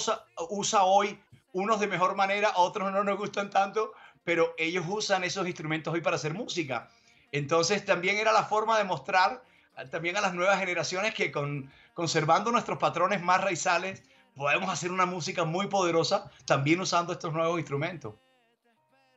usa, 0.51 0.85
hoy, 0.85 1.19
unos 1.53 1.81
de 1.81 1.87
mejor 1.89 2.15
manera, 2.15 2.53
otros 2.57 2.93
no 2.93 3.03
nos 3.03 3.19
gustan 3.19 3.51
tanto, 3.51 3.93
pero 4.23 4.55
ellos 4.57 4.85
usan 4.89 5.25
esos 5.25 5.47
instrumentos 5.47 5.93
hoy 5.93 6.01
para 6.01 6.17
hacer 6.17 6.35
música. 6.35 6.89
Entonces 7.33 7.85
también 7.85 8.17
era 8.17 8.33
la 8.33 8.45
forma 8.45 8.79
de 8.79 8.85
mostrar 8.85 9.43
también 9.91 10.17
a 10.17 10.21
las 10.21 10.35
nuevas 10.35 10.59
generaciones 10.59 11.15
que 11.15 11.33
con, 11.33 11.71
conservando 11.95 12.51
nuestros 12.53 12.79
patrones 12.79 13.23
más 13.23 13.43
raizales 13.43 14.03
podemos 14.35 14.71
hacer 14.71 14.91
una 14.91 15.07
música 15.07 15.45
muy 15.45 15.67
poderosa 15.67 16.31
también 16.47 16.81
usando 16.81 17.13
estos 17.13 17.33
nuevos 17.33 17.59
instrumentos. 17.59 18.15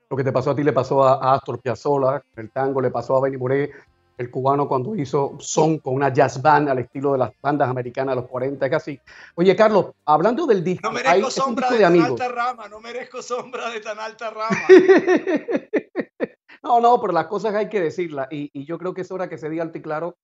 Lo 0.09 0.17
que 0.17 0.23
te 0.23 0.31
pasó 0.31 0.51
a 0.51 0.55
ti 0.55 0.63
le 0.63 0.73
pasó 0.73 1.03
a 1.03 1.33
Astor 1.33 1.59
Piazzolla, 1.59 2.23
el 2.35 2.51
tango 2.51 2.81
le 2.81 2.91
pasó 2.91 3.17
a 3.17 3.21
Benny 3.21 3.37
Moré, 3.37 3.71
el 4.17 4.29
cubano 4.29 4.67
cuando 4.67 4.95
hizo 4.95 5.35
son 5.39 5.79
con 5.79 5.95
una 5.95 6.13
jazz 6.13 6.41
band 6.41 6.69
al 6.69 6.79
estilo 6.79 7.13
de 7.13 7.19
las 7.19 7.31
bandas 7.41 7.69
americanas 7.69 8.15
de 8.15 8.21
los 8.21 8.29
40, 8.29 8.69
casi. 8.69 8.99
Oye, 9.35 9.55
Carlos, 9.55 9.87
hablando 10.05 10.45
del 10.45 10.63
disco, 10.63 10.87
no 10.87 10.93
merezco 10.93 11.31
sombra 11.31 11.71
de, 11.71 11.79
tan 11.79 12.01
alta 12.01 12.27
rama, 12.27 12.67
no 12.67 12.79
merezco 12.79 13.21
sombra 13.21 13.69
de 13.71 13.79
tan 13.79 13.99
alta 13.99 14.29
rama. 14.29 14.67
no, 16.63 16.79
no, 16.79 17.01
pero 17.01 17.13
las 17.13 17.27
cosas 17.27 17.55
hay 17.55 17.69
que 17.69 17.81
decirlas 17.81 18.27
y, 18.29 18.65
yo 18.65 18.77
creo 18.77 18.93
que 18.93 19.01
es 19.01 19.11
hora 19.11 19.29
que 19.29 19.37
se 19.37 19.49
diga 19.49 19.63
alto 19.63 19.77
y 19.77 19.81
claro 19.81 20.15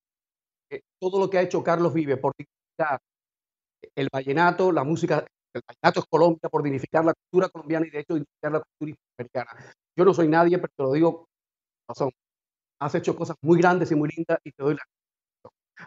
todo 1.00 1.20
lo 1.20 1.30
que 1.30 1.38
ha 1.38 1.42
hecho 1.42 1.64
Carlos 1.64 1.94
Vive 1.94 2.18
por 2.18 2.34
dignificar 2.38 3.00
el 3.96 4.08
vallenato, 4.12 4.72
la 4.72 4.84
música, 4.84 5.26
el 5.54 5.62
vallenato 5.68 6.00
es 6.02 6.06
Colombia, 6.08 6.50
por 6.50 6.64
dignificar 6.64 7.06
la 7.06 7.14
cultura 7.14 7.50
colombiana 7.50 7.88
y 7.88 7.90
de 7.90 8.00
hecho 8.00 8.14
dignificar 8.16 8.52
la 8.52 8.62
cultura 8.62 8.98
americana. 9.18 9.74
Yo 9.98 10.06
no 10.06 10.14
soy 10.14 10.28
nadie, 10.28 10.58
pero 10.58 10.74
te 10.76 10.84
lo 10.84 10.92
digo, 10.92 11.28
razón 11.88 12.12
has 12.80 12.96
hecho 12.96 13.16
cosas 13.16 13.36
muy 13.42 13.60
grandes 13.60 13.92
y 13.92 13.96
muy 13.96 14.10
lindas 14.10 14.40
y 14.44 14.52
te 14.52 14.64
doy 14.64 14.76
la 14.76 14.84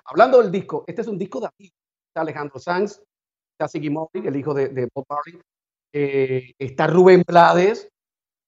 Hablando 0.04 0.40
del 0.40 0.50
disco, 0.50 0.84
este 0.86 1.02
es 1.02 1.08
un 1.08 1.18
disco 1.18 1.38
de. 1.40 1.48
Está 1.58 2.22
Alejandro 2.22 2.58
Sanz, 2.58 3.02
está 3.52 3.68
Siggy 3.68 3.90
Marley, 3.90 4.26
el 4.26 4.36
hijo 4.36 4.54
de, 4.54 4.88
Bob 4.94 5.04
Marley, 5.08 5.38
eh, 5.92 6.52
está 6.58 6.86
Rubén 6.86 7.22
Blades. 7.26 7.88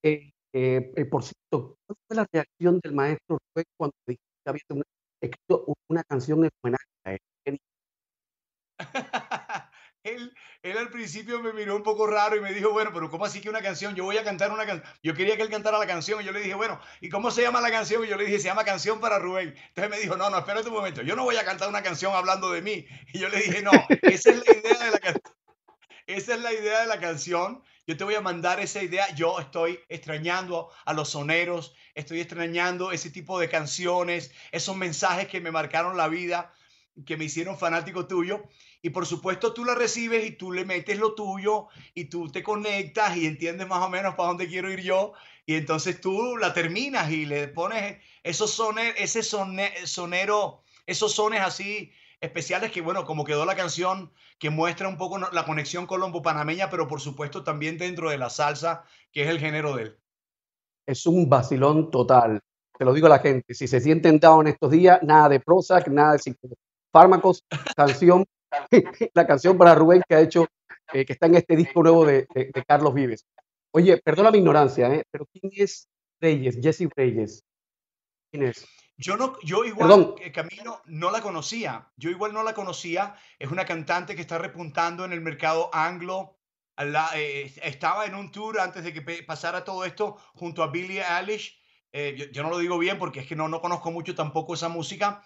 Eh, 0.03 0.31
eh, 0.55 1.05
por 1.11 1.23
cierto, 1.23 1.77
¿cuál 1.87 1.99
fue 2.07 2.17
la 2.17 2.27
reacción 2.33 2.81
del 2.81 2.95
maestro 2.95 3.39
Rubén 3.55 3.67
cuando 3.77 3.95
dijiste 4.07 4.25
que 4.43 4.51
había 4.51 4.85
escrito 5.25 5.75
una 5.89 6.05
canción 6.05 6.45
en 6.45 6.51
homenaje 6.63 6.85
a 7.05 7.13
él? 7.13 7.61
él, 10.05 10.35
él 10.63 10.79
al 10.79 10.91
principio 10.91 11.41
me 11.41 11.53
miró 11.53 11.77
un 11.77 11.83
poco 11.83 12.07
raro 12.07 12.37
y 12.37 12.41
me 12.41 12.53
dijo, 12.53 12.71
bueno, 12.71 12.91
pero 12.93 13.11
¿cómo 13.11 13.25
así 13.25 13.41
que 13.41 13.49
una 13.49 13.63
canción? 13.63 13.95
Yo 13.95 14.05
voy 14.05 14.19
a 14.19 14.25
cantar 14.25 14.53
una 14.53 14.67
canción. 14.67 14.89
Yo 15.03 15.15
quería 15.15 15.37
que 15.37 15.43
él 15.43 15.51
cantara 15.51 15.79
la 15.79 15.87
canción 15.87 16.21
y 16.21 16.25
yo 16.25 16.33
le 16.33 16.41
dije, 16.41 16.55
bueno, 16.55 16.81
¿y 17.01 17.09
cómo 17.09 17.31
se 17.31 17.43
llama 17.43 17.61
la 17.61 17.71
canción? 17.71 18.05
Y 18.05 18.09
yo 18.09 18.17
le 18.17 18.27
dije, 18.27 18.39
se 18.39 18.49
llama 18.49 18.65
Canción 18.65 19.01
para 19.01 19.19
Rubén. 19.19 19.55
Entonces 19.69 19.91
me 19.91 19.99
dijo, 19.99 20.17
no, 20.17 20.31
no, 20.31 20.39
espérate 20.39 20.69
un 20.69 20.75
momento, 20.75 21.03
yo 21.03 21.17
no 21.17 21.25
voy 21.25 21.37
a 21.37 21.45
cantar 21.45 21.69
una 21.69 21.83
canción 21.83 22.15
hablando 22.15 22.51
de 22.51 22.63
mí. 22.63 22.87
Y 23.13 23.19
yo 23.19 23.29
le 23.29 23.39
dije, 23.39 23.63
no, 23.63 23.73
esa 24.03 24.31
es 24.31 24.47
la 24.47 24.53
idea 24.53 24.85
de 24.85 24.91
la 24.91 24.99
canción. 24.99 25.35
Esa 26.07 26.35
es 26.35 26.41
la 26.43 26.53
idea 26.53 26.83
de 26.83 26.87
la 26.87 27.01
canción, 27.01 27.63
yo 27.87 27.97
te 27.97 28.05
voy 28.05 28.15
a 28.15 28.21
mandar 28.21 28.61
esa 28.61 28.83
idea. 28.83 29.15
Yo 29.15 29.39
estoy 29.39 29.79
extrañando 29.89 30.71
a 30.85 30.93
los 30.95 31.11
soneros, 31.11 31.75
estoy 31.95 32.21
extrañando 32.21 32.93
ese 32.93 33.11
tipo 33.11 33.39
de 33.39 33.49
canciones, 33.49 34.33
esos 34.53 34.77
mensajes 34.77 35.29
que 35.29 35.41
me 35.41 35.51
marcaron 35.51 35.97
la 35.97 36.09
vida, 36.09 36.53
que 37.05 37.17
me 37.17 37.25
hicieron 37.25 37.59
fanático 37.59 38.07
tuyo. 38.07 38.45
Y 38.81 38.91
por 38.91 39.07
supuesto 39.07 39.53
tú 39.53 39.65
la 39.65 39.75
recibes 39.75 40.27
y 40.27 40.33
tú 40.33 40.53
le 40.53 40.65
metes 40.65 40.99
lo 40.99 41.15
tuyo 41.15 41.69
y 41.95 42.07
tú 42.07 42.31
te 42.31 42.43
conectas 42.43 43.17
y 43.17 43.27
entiendes 43.27 43.67
más 43.67 43.83
o 43.83 43.89
menos 43.89 44.15
para 44.15 44.29
dónde 44.29 44.49
quiero 44.49 44.71
ir 44.71 44.81
yo. 44.81 45.13
Y 45.47 45.55
entonces 45.57 46.01
tú 46.01 46.37
la 46.37 46.55
terminas 46.55 47.11
y 47.11 47.27
le 47.27 47.49
pones 47.49 47.99
esos 48.23 48.51
sones, 48.51 48.95
ese 48.97 49.23
sonero, 49.23 50.63
esos 50.87 51.15
sones 51.15 51.41
así 51.41 51.93
especiales 52.25 52.73
que, 52.73 52.81
bueno, 52.81 53.05
como 53.05 53.25
quedó 53.25 53.45
la 53.45 53.55
canción, 53.55 54.13
que 54.39 54.51
muestra 54.51 54.89
un 54.89 54.97
poco 54.97 55.19
la 55.19 55.45
conexión 55.45 55.87
colombo-panameña, 55.87 56.71
pero 56.71 56.89
por 56.89 57.01
supuesto 57.01 57.45
también 57.45 57.79
dentro 57.79 58.11
de 58.11 58.19
la 58.19 58.31
salsa, 58.31 58.85
que 59.13 59.23
es 59.23 59.29
el 59.29 59.39
género 59.39 59.77
de 59.77 59.83
él. 59.85 59.99
Es 60.87 61.07
un 61.07 61.29
vacilón 61.29 61.91
total. 61.91 62.41
Te 62.77 62.85
lo 62.85 62.93
digo 62.93 63.07
a 63.07 63.11
la 63.11 63.19
gente, 63.21 63.55
si 63.55 63.69
se 63.69 63.81
sienten 63.81 64.19
down 64.19 64.47
en 64.47 64.55
estos 64.55 64.71
días, 64.71 65.01
nada 65.03 65.29
de 65.29 65.41
Prozac, 65.41 65.89
nada 65.89 66.17
de 66.17 66.37
fármacos, 66.93 67.45
canción, 67.77 68.25
la 69.15 69.27
canción 69.27 69.57
para 69.57 69.75
Rubén 69.75 70.03
que 70.09 70.15
ha 70.15 70.21
hecho, 70.21 70.47
eh, 70.93 71.05
que 71.05 71.13
está 71.13 71.27
en 71.27 71.37
este 71.37 71.57
disco 71.57 71.83
nuevo 71.83 72.05
de, 72.05 72.27
Carlos 72.67 72.95
Vives. 72.95 73.25
Oye, 73.73 74.01
perdona 74.05 74.31
mi 74.31 74.39
ignorancia, 74.39 74.93
¿eh? 74.93 75.05
pero 75.11 75.27
¿quién 75.27 75.53
es 75.57 75.89
Reyes, 76.21 76.59
Jesse 76.63 76.89
Reyes? 76.95 77.43
¿Quién 78.31 78.45
es? 78.45 78.67
Yo, 78.97 79.17
no, 79.17 79.37
yo 79.43 79.65
igual, 79.65 80.15
Camilo, 80.33 80.81
no 80.87 81.11
la 81.11 81.21
conocía. 81.21 81.91
Yo 81.97 82.11
igual 82.11 82.33
no 82.33 82.43
la 82.43 82.55
conocía. 82.55 83.17
Es 83.39 83.51
una 83.51 83.65
cantante 83.65 84.15
que 84.15 84.21
está 84.21 84.39
repuntando 84.39 85.05
en 85.05 85.13
el 85.13 85.21
mercado 85.21 85.69
anglo. 85.73 86.39
Eh, 87.15 87.53
estaba 87.63 88.07
en 88.07 88.15
un 88.15 88.31
tour 88.31 88.61
antes 88.61 88.85
de 88.85 88.93
que 88.93 89.23
pasara 89.23 89.65
todo 89.65 89.85
esto 89.85 90.17
junto 90.35 90.63
a 90.63 90.69
Billie 90.69 91.03
Eilish. 91.03 91.59
Eh, 91.93 92.31
yo, 92.33 92.43
no 92.43 92.51
lo 92.51 92.59
digo 92.59 92.79
bien 92.79 92.99
porque 92.99 93.21
es 93.21 93.27
que 93.27 93.37
no, 93.37 93.49
no 93.49 93.61
conozco 93.61 93.91
mucho 93.91 94.15
tampoco 94.15 94.55
esa 94.55 94.69
música. 94.69 95.23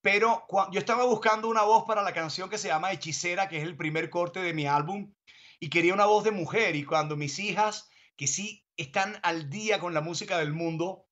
Pero 0.00 0.44
yo 0.70 0.78
estaba 0.78 1.04
buscando 1.04 1.48
una 1.48 1.62
voz 1.62 1.84
para 1.84 2.02
la 2.02 2.12
canción 2.12 2.48
que 2.48 2.58
se 2.58 2.68
llama 2.68 2.92
Hechicera, 2.92 3.48
que 3.48 3.58
es 3.58 3.64
el 3.64 3.76
primer 3.76 4.10
corte 4.10 4.40
de 4.40 4.54
mi 4.54 4.66
álbum. 4.66 5.12
Y 5.58 5.70
quería 5.70 5.92
una 5.92 6.06
voz 6.06 6.22
de 6.22 6.30
mujer. 6.30 6.76
Y 6.76 6.84
cuando 6.84 7.16
mis 7.16 7.40
hijas, 7.40 7.90
que 8.16 8.28
sí 8.28 8.64
están 8.76 9.18
al 9.22 9.50
día 9.50 9.80
con 9.80 9.92
la 9.92 10.00
música 10.00 10.38
del 10.38 10.52
mundo, 10.52 11.07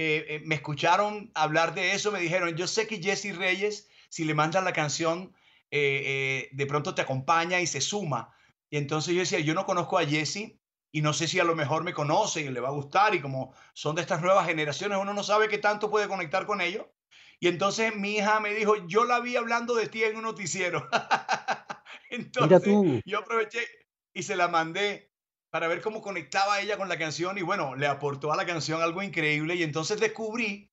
eh, 0.00 0.36
eh, 0.36 0.42
me 0.44 0.54
escucharon 0.54 1.32
hablar 1.34 1.74
de 1.74 1.90
eso, 1.90 2.12
me 2.12 2.20
dijeron, 2.20 2.54
yo 2.54 2.68
sé 2.68 2.86
que 2.86 3.02
Jesse 3.02 3.36
Reyes, 3.36 3.88
si 4.08 4.24
le 4.24 4.32
mandan 4.32 4.64
la 4.64 4.72
canción, 4.72 5.34
eh, 5.72 6.48
de 6.52 6.66
pronto 6.66 6.94
te 6.94 7.02
acompaña 7.02 7.60
y 7.60 7.66
se 7.66 7.80
suma. 7.80 8.32
Y 8.70 8.76
entonces 8.76 9.12
yo 9.12 9.18
decía, 9.18 9.40
yo 9.40 9.54
no 9.54 9.66
conozco 9.66 9.98
a 9.98 10.06
Jesse 10.06 10.56
y 10.92 11.02
no 11.02 11.12
sé 11.12 11.26
si 11.26 11.40
a 11.40 11.44
lo 11.44 11.56
mejor 11.56 11.82
me 11.82 11.94
conoce 11.94 12.42
y 12.42 12.48
le 12.48 12.60
va 12.60 12.68
a 12.68 12.78
gustar 12.78 13.16
y 13.16 13.20
como 13.20 13.52
son 13.72 13.96
de 13.96 14.02
estas 14.02 14.22
nuevas 14.22 14.46
generaciones, 14.46 14.98
uno 14.98 15.14
no 15.14 15.24
sabe 15.24 15.48
qué 15.48 15.58
tanto 15.58 15.90
puede 15.90 16.06
conectar 16.06 16.46
con 16.46 16.60
ellos. 16.60 16.86
Y 17.40 17.48
entonces 17.48 17.96
mi 17.96 18.18
hija 18.18 18.38
me 18.38 18.54
dijo, 18.54 18.76
yo 18.86 19.04
la 19.04 19.18
vi 19.18 19.34
hablando 19.34 19.74
de 19.74 19.88
ti 19.88 20.04
en 20.04 20.14
un 20.14 20.22
noticiero. 20.22 20.88
entonces 22.10 23.02
yo 23.04 23.18
aproveché 23.18 23.66
y 24.14 24.22
se 24.22 24.36
la 24.36 24.46
mandé 24.46 25.10
para 25.50 25.68
ver 25.68 25.80
cómo 25.80 26.02
conectaba 26.02 26.60
ella 26.60 26.76
con 26.76 26.88
la 26.88 26.98
canción 26.98 27.38
y 27.38 27.42
bueno, 27.42 27.74
le 27.74 27.86
aportó 27.86 28.32
a 28.32 28.36
la 28.36 28.46
canción 28.46 28.82
algo 28.82 29.02
increíble. 29.02 29.54
Y 29.54 29.62
entonces 29.62 30.00
descubrí 30.00 30.70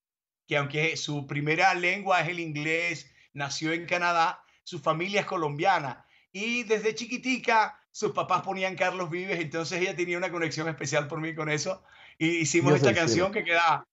que 0.48 0.58
aunque 0.58 0.98
su 0.98 1.28
primera 1.28 1.74
lengua 1.74 2.22
es 2.22 2.30
el 2.30 2.40
inglés, 2.40 3.12
nació 3.34 3.72
en 3.72 3.86
Canadá, 3.86 4.44
su 4.64 4.80
familia 4.80 5.22
es 5.22 5.26
colombiana. 5.26 6.06
Y 6.32 6.64
desde 6.64 6.96
chiquitica 6.96 7.80
sus 7.92 8.12
papás 8.12 8.42
ponían 8.42 8.76
Carlos 8.76 9.10
Vives, 9.10 9.40
entonces 9.40 9.82
ella 9.82 9.96
tenía 9.96 10.18
una 10.18 10.32
conexión 10.32 10.68
especial 10.68 11.08
por 11.08 11.22
mí 11.22 11.34
con 11.34 11.50
eso. 11.50 11.84
Y 12.18 12.28
hicimos 12.38 12.76
esta 12.76 12.94
canción 12.94 13.32
que 13.32 13.44
queda 13.44 13.86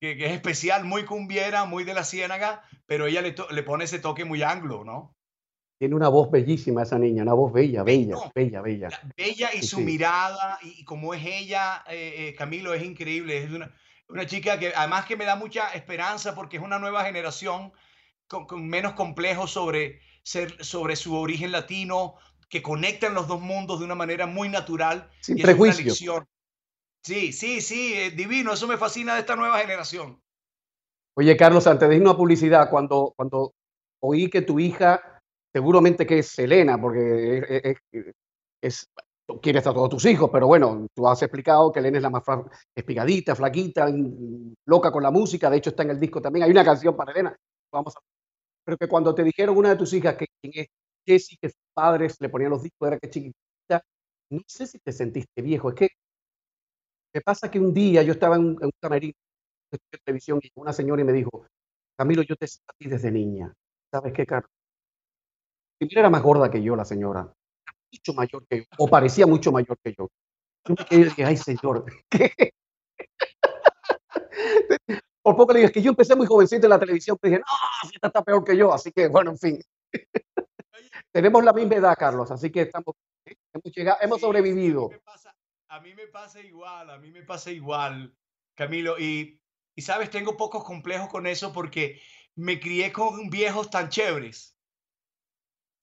que, 0.00 0.12
es 0.12 0.32
especial, 0.32 0.84
muy 0.84 1.04
cumbiera, 1.04 1.64
muy 1.64 1.84
de 1.84 1.94
la 1.94 2.04
ciénaga, 2.04 2.62
pero 2.86 3.06
ella 3.06 3.22
le, 3.22 3.34
le 3.50 3.62
pone 3.62 3.84
ese 3.84 3.98
toque 3.98 4.24
muy 4.24 4.42
anglo, 4.42 4.84
¿no? 4.84 5.15
Tiene 5.78 5.94
una 5.94 6.08
voz 6.08 6.30
bellísima 6.30 6.82
esa 6.82 6.98
niña, 6.98 7.22
una 7.22 7.34
voz 7.34 7.52
bella, 7.52 7.82
bella, 7.82 8.16
bella, 8.34 8.62
bella. 8.62 8.88
Bella 9.14 9.50
y 9.52 9.62
su 9.62 9.80
mirada 9.80 10.58
y, 10.62 10.84
como 10.84 11.12
es 11.12 11.24
ella, 11.24 11.84
eh, 11.88 12.28
eh, 12.28 12.34
Camilo, 12.34 12.72
es 12.72 12.82
increíble. 12.82 13.44
Es 13.44 13.50
una, 13.50 13.70
una, 14.08 14.24
chica 14.24 14.58
que 14.58 14.72
además 14.74 15.04
que 15.04 15.16
me 15.16 15.26
da 15.26 15.36
mucha 15.36 15.68
esperanza 15.74 16.34
porque 16.34 16.56
es 16.56 16.62
una 16.62 16.78
nueva 16.78 17.04
generación 17.04 17.72
con, 18.26 18.46
con 18.46 18.66
menos 18.66 18.94
complejos 18.94 19.50
sobre, 19.50 20.00
ser, 20.22 20.64
sobre 20.64 20.96
su 20.96 21.14
origen 21.14 21.52
latino, 21.52 22.14
que 22.48 22.62
conectan 22.62 23.12
los 23.12 23.28
dos 23.28 23.42
mundos 23.42 23.78
de 23.78 23.84
una 23.84 23.94
manera 23.94 24.26
muy 24.26 24.48
natural. 24.48 25.10
Sin 25.20 25.36
prejuicio. 25.36 26.26
Sí, 27.02 27.32
sí, 27.32 27.60
sí, 27.60 28.10
divino. 28.10 28.52
Eso 28.52 28.66
me 28.66 28.78
fascina 28.78 29.14
de 29.14 29.20
esta 29.20 29.36
nueva 29.36 29.58
generación. 29.58 30.20
Oye, 31.14 31.36
Carlos, 31.36 31.66
antes 31.66 31.88
de 31.88 31.96
irnos 31.96 32.14
a 32.14 32.16
publicidad, 32.16 32.70
cuando, 32.70 33.12
cuando 33.14 33.54
oí 34.00 34.28
que 34.28 34.42
tu 34.42 34.58
hija 34.58 35.15
seguramente 35.56 36.06
que 36.06 36.18
es 36.18 36.28
Selena, 36.28 36.78
porque 36.78 37.78
es, 38.60 38.90
quiere 39.40 39.60
estar 39.60 39.72
todos 39.72 39.88
tus 39.88 40.04
hijos, 40.04 40.28
pero 40.30 40.46
bueno, 40.46 40.86
tú 40.94 41.08
has 41.08 41.22
explicado 41.22 41.72
que 41.72 41.78
Elena 41.78 41.96
es 41.96 42.02
la 42.02 42.10
más 42.10 42.22
espigadita, 42.74 43.34
flaquita, 43.34 43.88
loca 44.66 44.92
con 44.92 45.02
la 45.02 45.10
música, 45.10 45.48
de 45.48 45.56
hecho 45.56 45.70
está 45.70 45.82
en 45.84 45.92
el 45.92 45.98
disco 45.98 46.20
también, 46.20 46.44
hay 46.44 46.50
una 46.50 46.62
canción 46.62 46.94
para 46.94 47.12
Elena, 47.12 47.34
vamos 47.72 47.96
a 47.96 48.00
pero 48.66 48.76
que 48.76 48.86
cuando 48.86 49.14
te 49.14 49.24
dijeron 49.24 49.56
una 49.56 49.70
de 49.70 49.76
tus 49.76 49.94
hijas 49.94 50.16
que 50.16 50.26
quién 50.42 50.52
es 50.56 50.66
Jessie, 51.06 51.38
que 51.40 51.48
sus 51.48 51.62
padres 51.72 52.16
le 52.20 52.28
ponían 52.28 52.50
los 52.50 52.62
discos, 52.62 52.88
era 52.88 52.98
que 52.98 53.08
chiquitita, 53.08 53.82
no 54.30 54.42
sé 54.46 54.66
si 54.66 54.78
te 54.80 54.92
sentiste 54.92 55.40
viejo, 55.40 55.70
es 55.70 55.74
que 55.74 55.88
me 57.14 57.22
pasa 57.22 57.50
que 57.50 57.58
un 57.58 57.72
día 57.72 58.02
yo 58.02 58.12
estaba 58.12 58.36
en 58.36 58.42
un, 58.42 58.58
en 58.60 58.66
un 58.66 58.90
de 58.90 59.14
televisión 60.04 60.38
y 60.42 60.50
una 60.56 60.74
señora 60.74 61.00
y 61.00 61.04
me 61.06 61.14
dijo, 61.14 61.46
Camilo, 61.96 62.20
yo 62.22 62.36
te 62.36 62.46
sentí 62.46 62.90
desde 62.90 63.10
niña, 63.10 63.54
¿sabes 63.90 64.12
qué, 64.12 64.26
Carlos? 64.26 64.55
Primero 65.78 66.00
era 66.00 66.10
más 66.10 66.22
gorda 66.22 66.50
que 66.50 66.62
yo, 66.62 66.74
la 66.74 66.84
señora. 66.84 67.30
Mucho 67.92 68.14
mayor 68.14 68.46
que 68.46 68.58
yo, 68.58 68.64
o 68.78 68.88
parecía 68.88 69.26
mucho 69.26 69.52
mayor 69.52 69.78
que 69.82 69.94
yo. 69.96 70.08
Yo 70.64 70.74
me 70.76 70.84
quedé 70.84 71.04
dije, 71.04 71.24
ay, 71.24 71.36
señor, 71.36 71.84
¿qué? 72.10 72.32
Por 75.22 75.36
poco 75.36 75.52
le 75.52 75.60
dije, 75.60 75.72
que 75.72 75.82
yo 75.82 75.90
empecé 75.90 76.14
muy 76.14 76.26
jovencito 76.26 76.66
en 76.66 76.70
la 76.70 76.78
televisión, 76.78 77.18
pero 77.20 77.32
dije, 77.32 77.44
no, 77.46 77.90
esta 77.90 78.06
está 78.06 78.22
peor 78.22 78.44
que 78.44 78.56
yo, 78.56 78.72
así 78.72 78.92
que, 78.92 79.08
bueno, 79.08 79.32
en 79.32 79.38
fin. 79.38 79.60
Tenemos 81.12 81.44
la 81.44 81.52
misma 81.52 81.76
edad, 81.76 81.96
Carlos, 81.98 82.30
así 82.30 82.50
que 82.50 82.62
estamos, 82.62 82.94
hemos, 83.24 83.74
llegado, 83.74 83.98
hemos 84.00 84.20
sobrevivido. 84.20 84.90
A 85.68 85.80
mí, 85.80 85.94
me 85.94 86.06
pasa 86.06 86.40
igual, 86.40 86.90
a 86.90 86.98
mí 86.98 87.10
me 87.10 87.22
pasa 87.22 87.50
igual, 87.50 88.14
Camilo, 88.54 88.98
y, 88.98 89.40
y 89.74 89.82
sabes, 89.82 90.10
tengo 90.10 90.36
pocos 90.36 90.64
complejos 90.64 91.08
con 91.08 91.26
eso 91.26 91.52
porque 91.52 92.00
me 92.34 92.60
crié 92.60 92.92
con 92.92 93.28
viejos 93.28 93.68
tan 93.68 93.88
chéveres 93.88 94.55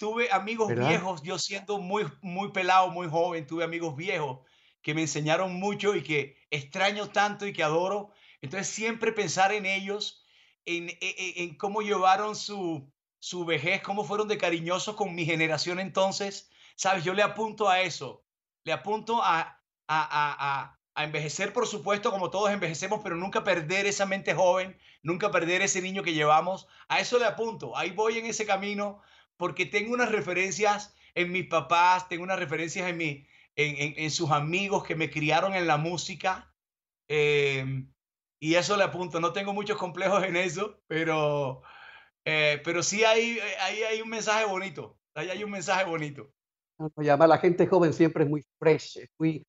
tuve 0.03 0.27
amigos 0.33 0.67
viejos, 0.75 1.23
yo 1.23 1.39
siendo 1.39 1.77
muy, 1.77 2.05
muy 2.21 2.51
pelado, 2.51 2.89
muy 2.89 3.07
joven, 3.07 3.47
tuve 3.47 3.63
amigos 3.63 3.95
viejos 3.95 4.39
que 4.81 4.93
me 4.93 4.99
enseñaron 4.99 5.53
mucho 5.53 5.95
y 5.95 6.03
que 6.03 6.35
extraño 6.51 7.07
tanto 7.07 7.47
y 7.47 7.53
que 7.53 7.63
adoro. 7.63 8.11
Entonces 8.41 8.67
siempre 8.67 9.13
pensar 9.13 9.53
en 9.53 9.65
ellos, 9.65 10.25
en, 10.65 10.89
e, 10.89 10.97
e, 10.99 11.43
en, 11.43 11.55
cómo 11.55 11.81
llevaron 11.81 12.35
su, 12.35 12.91
su 13.19 13.45
vejez, 13.45 13.81
cómo 13.81 14.03
fueron 14.03 14.27
de 14.27 14.37
cariñosos 14.37 14.97
con 14.97 15.15
mi 15.15 15.23
generación 15.23 15.79
entonces, 15.79 16.51
sabes, 16.75 17.05
yo 17.05 17.13
le 17.13 17.23
apunto 17.23 17.69
a 17.69 17.79
eso, 17.79 18.25
le 18.65 18.73
apunto 18.73 19.23
a, 19.23 19.39
a, 19.87 20.67
a, 20.67 20.79
a 20.95 21.03
envejecer, 21.05 21.53
por 21.53 21.65
supuesto, 21.65 22.11
como 22.11 22.29
todos 22.29 22.51
envejecemos, 22.51 22.99
pero 23.01 23.15
nunca 23.15 23.45
perder 23.45 23.85
esa 23.85 24.05
mente 24.05 24.33
joven, 24.33 24.77
nunca 25.01 25.31
perder 25.31 25.61
ese 25.61 25.81
niño 25.81 26.03
que 26.03 26.13
llevamos. 26.13 26.67
A 26.89 26.99
eso 26.99 27.17
le 27.19 27.25
apunto. 27.25 27.77
Ahí 27.77 27.91
voy 27.91 28.17
en 28.17 28.25
ese 28.25 28.45
camino 28.45 29.01
porque 29.37 29.65
tengo 29.65 29.93
unas 29.93 30.11
referencias 30.11 30.95
en 31.15 31.31
mis 31.31 31.47
papás, 31.47 32.07
tengo 32.09 32.23
unas 32.23 32.39
referencias 32.39 32.89
en, 32.89 32.97
mi, 32.97 33.27
en, 33.55 33.93
en, 33.97 34.11
sus 34.11 34.31
amigos 34.31 34.83
que 34.83 34.95
me 34.95 35.09
criaron 35.09 35.53
en 35.53 35.67
la 35.67 35.77
música. 35.77 36.53
Em, 37.07 37.91
y 38.39 38.55
eso 38.55 38.77
le 38.77 38.83
apunto. 38.83 39.19
No 39.19 39.33
tengo 39.33 39.53
muchos 39.53 39.77
complejos 39.77 40.23
en 40.23 40.35
eso, 40.35 40.81
pero, 40.87 41.61
eh, 42.25 42.61
pero 42.63 42.83
sí 42.83 43.03
hay, 43.03 43.39
hay, 43.61 43.83
hay 43.83 44.01
un 44.01 44.09
mensaje 44.09 44.45
bonito. 44.45 44.97
Ahí 45.15 45.29
hay 45.29 45.43
un 45.43 45.51
mensaje 45.51 45.85
bonito. 45.85 46.31
llama 46.97 47.27
la 47.27 47.37
gente 47.37 47.67
joven 47.67 47.93
siempre 47.93 48.23
es 48.23 48.29
muy 48.29 48.43
fresh, 48.57 49.07
muy, 49.19 49.45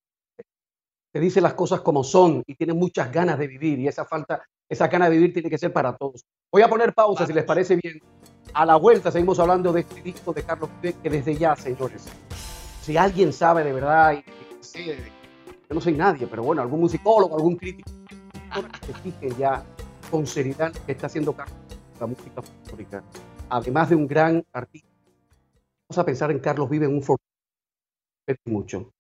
te 1.14 1.20
dice 1.20 1.40
las 1.40 1.54
cosas 1.54 1.80
como 1.80 2.02
son 2.02 2.42
y 2.44 2.56
tiene 2.56 2.74
muchas 2.74 3.10
ganas 3.10 3.38
de 3.38 3.46
vivir 3.46 3.78
y 3.78 3.86
esa 3.86 4.04
falta, 4.04 4.44
esa 4.68 4.88
gana 4.88 5.08
de 5.08 5.16
vivir 5.16 5.32
tiene 5.32 5.48
que 5.48 5.58
ser 5.58 5.72
para 5.72 5.96
todos. 5.96 6.24
Voy 6.50 6.62
a 6.62 6.68
poner 6.68 6.92
pausa 6.92 7.24
si 7.24 7.32
les 7.32 7.44
parece 7.44 7.76
bien. 7.76 8.00
A 8.52 8.66
la 8.66 8.76
vuelta 8.76 9.10
seguimos 9.10 9.38
hablando 9.38 9.72
de 9.72 9.80
este 9.80 10.02
disco 10.02 10.32
de 10.32 10.42
Carlos 10.42 10.70
Vives 10.80 10.96
que 11.02 11.10
desde 11.10 11.36
ya, 11.36 11.56
señores, 11.56 12.06
si 12.82 12.96
alguien 12.96 13.32
sabe 13.32 13.64
de 13.64 13.72
verdad, 13.72 14.12
y, 14.12 14.24
yo 15.68 15.74
no 15.74 15.80
soy 15.80 15.94
nadie, 15.94 16.26
pero 16.26 16.42
bueno, 16.42 16.62
algún 16.62 16.80
musicólogo, 16.80 17.36
algún 17.36 17.56
crítico, 17.56 17.90
que 18.86 18.92
fije 18.94 19.30
ya 19.38 19.64
con 20.10 20.26
seriedad 20.26 20.72
que 20.86 20.92
está 20.92 21.06
haciendo 21.06 21.34
Carlos 21.34 21.56
la 22.00 22.06
música 22.06 22.42
folclórica. 22.42 23.02
Además 23.48 23.88
de 23.88 23.96
un 23.96 24.06
gran 24.06 24.44
artista, 24.52 24.88
vamos 25.88 25.98
a 25.98 26.04
pensar 26.04 26.30
en 26.30 26.38
Carlos 26.40 26.68
Vive 26.68 26.86
en 26.86 26.94
un 26.94 27.04
mucho. 28.46 28.90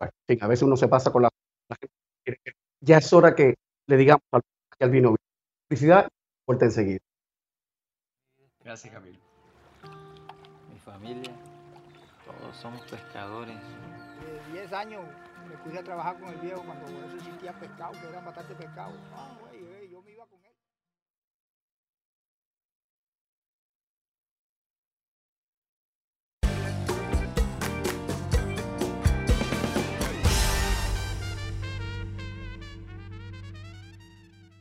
a 0.00 0.46
veces 0.46 0.62
uno 0.62 0.76
se 0.76 0.88
pasa 0.88 1.10
con 1.10 1.22
la, 1.22 1.30
gente. 2.24 2.54
Ya 2.80 2.98
es 2.98 3.12
hora 3.12 3.34
que 3.34 3.54
le 3.86 3.96
digamos 3.96 4.22
al, 4.32 4.42
al 4.78 4.90
vino. 4.90 5.14
Felicidad, 5.68 6.08
vuelta 6.46 6.66
enseguida. 6.66 7.00
Gracias, 8.62 8.92
Camilo. 8.92 9.18
Mi 10.70 10.78
familia, 10.80 11.32
todos 12.26 12.56
somos 12.56 12.82
pescadores. 12.82 13.56
De 13.56 14.52
10 14.52 14.72
años 14.74 15.02
me 15.48 15.56
puse 15.58 15.78
a 15.78 15.82
trabajar 15.82 16.20
con 16.20 16.28
el 16.28 16.36
viejo 16.40 16.62
cuando 16.62 16.84
por 16.84 17.04
eso 17.04 17.16
existía 17.16 17.58
pescado, 17.58 17.92
que 17.92 18.06
eran 18.06 18.24
bastante 18.24 18.54
pescado. 18.54 18.92
Ah, 19.14 19.34
güey, 19.40 19.90
yo 19.90 20.02
me 20.02 20.12
iba 20.12 20.26
con 20.26 20.44
él. 20.44 20.50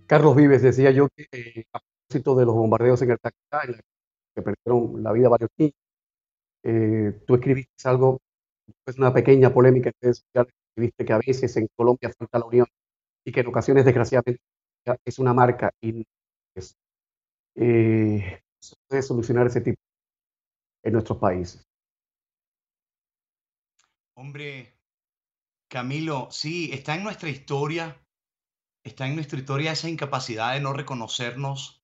Carlos 0.08 0.36
Vives 0.36 0.64
decía 0.64 0.90
yo 0.90 1.08
que 1.10 1.28
eh, 1.32 1.66
a 1.74 1.80
de 2.10 2.46
los 2.46 2.56
bombardeos 2.56 3.02
en 3.04 3.12
el 3.12 3.18
la 3.22 3.62
que 4.36 4.42
perdieron 4.42 5.04
la 5.04 5.12
vida 5.12 5.30
varios 5.30 5.52
niños, 5.58 5.76
eh, 6.64 7.22
tú 7.26 7.36
escribiste 7.36 7.88
algo, 7.88 8.20
pues 8.84 8.98
una 8.98 9.14
pequeña 9.14 9.54
polémica 9.54 9.90
en 9.90 9.94
redes 10.02 10.24
sociales, 10.26 10.54
escribiste 10.72 11.06
que 11.06 11.14
a 11.14 11.20
veces 11.20 11.56
en 11.58 11.68
Colombia 11.76 12.12
falta 12.18 12.40
la 12.40 12.46
unión 12.46 12.68
y 13.24 13.32
que 13.32 13.42
en 13.42 13.48
ocasiones 13.48 13.86
desgraciadamente 13.86 14.42
es 15.06 15.20
una 15.20 15.34
marca 15.34 15.72
y 15.82 16.06
es, 16.56 16.76
eh, 17.56 18.42
se 18.60 18.76
puede 18.88 19.02
solucionar 19.04 19.48
ese 19.48 19.62
tipo 19.62 19.80
en 20.84 20.94
nuestros 20.94 21.20
países. 21.20 21.64
Hombre, 24.16 24.74
Camilo, 25.70 26.28
sí, 26.32 26.72
está 26.74 26.96
en 26.96 27.04
nuestra 27.04 27.30
historia 27.30 27.96
está 28.84 29.08
en 29.08 29.16
nuestra 29.16 29.40
historia 29.40 29.72
esa 29.72 29.90
incapacidad 29.90 30.54
de 30.54 30.62
no 30.62 30.74
reconocernos, 30.74 31.79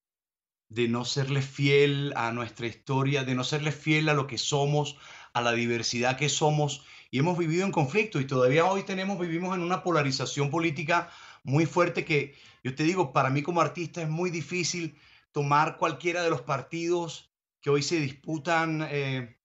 de 0.69 0.87
no 0.87 1.05
serle 1.05 1.41
fiel 1.41 2.13
a 2.15 2.31
nuestra 2.31 2.67
historia, 2.67 3.23
de 3.23 3.35
no 3.35 3.43
serle 3.43 3.71
fiel 3.71 4.09
a 4.09 4.13
lo 4.13 4.27
que 4.27 4.37
somos, 4.37 4.97
a 5.33 5.41
la 5.41 5.53
diversidad 5.53 6.17
que 6.17 6.29
somos. 6.29 6.85
Y 7.11 7.19
hemos 7.19 7.37
vivido 7.37 7.65
en 7.65 7.71
conflicto 7.71 8.19
y 8.19 8.27
todavía 8.27 8.65
hoy 8.65 8.83
tenemos, 8.83 9.19
vivimos 9.19 9.55
en 9.55 9.61
una 9.61 9.83
polarización 9.83 10.49
política 10.49 11.09
muy 11.43 11.65
fuerte 11.65 12.05
que 12.05 12.35
yo 12.63 12.73
te 12.73 12.83
digo, 12.83 13.13
para 13.13 13.29
mí 13.29 13.43
como 13.43 13.61
artista 13.61 14.01
es 14.01 14.09
muy 14.09 14.31
difícil 14.31 14.97
tomar 15.31 15.77
cualquiera 15.77 16.23
de 16.23 16.29
los 16.29 16.41
partidos 16.41 17.31
que 17.61 17.69
hoy 17.69 17.83
se 17.83 17.99
disputan, 17.99 18.87
eh, 18.89 19.37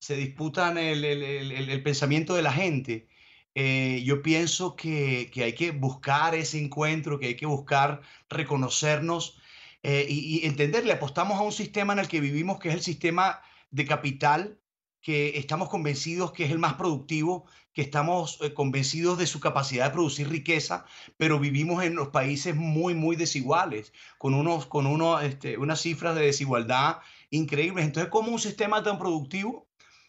se 0.00 0.16
disputan 0.16 0.78
el, 0.78 1.04
el, 1.04 1.22
el, 1.22 1.82
pensamiento 1.82 2.34
de 2.34 2.42
la 2.42 2.52
gente 2.52 3.08
eh, 3.54 4.02
yo 4.04 4.22
pienso 4.22 4.76
que, 4.76 5.30
hay 5.36 5.54
que 5.54 5.72
buscar 5.72 6.34
ese 6.34 6.58
encuentro, 6.58 7.18
que 7.18 7.26
hay 7.26 7.36
que 7.36 7.46
buscar 7.46 8.00
reconocernos 8.30 9.38
eh, 9.82 10.06
y, 10.08 10.46
entenderle. 10.46 10.92
Apostamos 10.92 11.38
a 11.38 11.42
un 11.42 11.52
sistema 11.52 11.92
en 11.92 11.98
el 11.98 12.08
que 12.08 12.20
vivimos, 12.20 12.58
que 12.58 12.68
es 12.68 12.74
el 12.74 12.82
sistema 12.82 13.40
de 13.70 13.84
capital, 13.84 14.58
que 15.00 15.36
estamos 15.38 15.68
convencidos 15.68 16.32
que 16.32 16.44
es 16.44 16.52
el 16.52 16.58
más 16.58 16.74
productivo, 16.74 17.46
que 17.72 17.82
estamos 17.82 18.38
eh, 18.40 18.54
convencidos 18.54 19.18
de 19.18 19.26
su 19.26 19.40
capacidad 19.40 19.86
de 19.86 19.90
producir 19.90 20.28
riqueza, 20.28 20.84
pero 21.16 21.40
vivimos 21.40 21.82
en 21.82 21.96
los 21.96 22.08
países 22.08 22.54
muy, 22.54 22.94
muy 22.94 23.16
desiguales, 23.16 23.92
con, 24.18 24.34
unos, 24.34 24.66
con 24.66 24.86
este, 25.22 25.58
unas 25.58 25.80
cifras 25.80 26.14
de 26.14 26.26
desigualdad 26.26 26.98
increíbles. 27.30 27.84
Entonces, 27.84 28.10
¿cómo 28.10 28.30
un 28.30 28.38
sistema 28.38 28.82
tan 28.82 28.98
productivo 28.98 29.68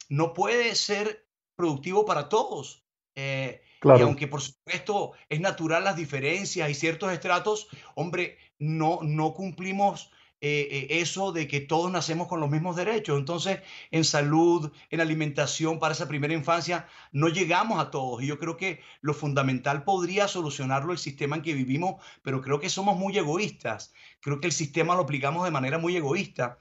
no 0.10 0.34
puede 0.34 0.76
ser 0.76 1.26
productivo 1.56 2.06
para 2.06 2.30
todos? 2.30 2.84
Eh, 3.16 3.62
y 3.84 4.02
aunque 4.02 4.28
por 4.28 4.42
supuesto 4.42 5.14
es 5.30 5.42
natural 5.42 5.84
las 5.84 5.96
diferencias 5.96 6.70
y 6.70 6.74
ciertos 6.74 7.12
estratos, 7.12 7.68
hombre, 7.96 8.38
no, 8.60 9.00
no 9.02 9.34
cumplimos 9.34 10.12
eh, 10.46 10.68
eh, 10.90 11.00
eso 11.00 11.32
de 11.32 11.48
que 11.48 11.62
todos 11.62 11.90
nacemos 11.90 12.28
con 12.28 12.42
los 12.42 12.50
mismos 12.50 12.76
derechos. 12.76 13.18
Entonces, 13.18 13.62
en 13.92 14.04
salud, 14.04 14.74
en 14.90 15.00
alimentación 15.00 15.80
para 15.80 15.94
esa 15.94 16.10
primera 16.10 16.34
infancia, 16.34 16.86
no 17.14 17.30
llegamos 17.30 17.80
a 17.80 17.90
todos. 17.92 18.22
Y 18.22 18.28
yo 18.28 18.38
creo 18.40 18.58
que 18.58 18.82
lo 19.00 19.14
fundamental 19.14 19.86
podría 19.86 20.28
solucionarlo 20.28 20.92
el 20.92 20.98
sistema 20.98 21.38
en 21.38 21.44
que 21.44 21.54
vivimos, 21.54 22.04
pero 22.24 22.42
creo 22.42 22.60
que 22.60 22.70
somos 22.70 22.98
muy 22.98 23.18
egoístas. 23.18 23.94
Creo 24.20 24.42
que 24.42 24.48
el 24.48 24.52
sistema 24.52 24.96
lo 24.96 25.04
aplicamos 25.04 25.46
de 25.46 25.52
manera 25.52 25.78
muy 25.78 25.96
egoísta. 25.96 26.58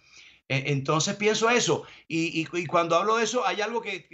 E, 0.49 0.73
entonces 0.73 1.17
pienso 1.17 1.49
eso. 1.51 1.85
Y, 2.09 2.45
cuando 2.67 2.97
hablo 2.97 3.17
de 3.17 3.25
eso, 3.25 3.47
hay 3.47 3.61
algo 3.61 3.81
que, 3.81 4.07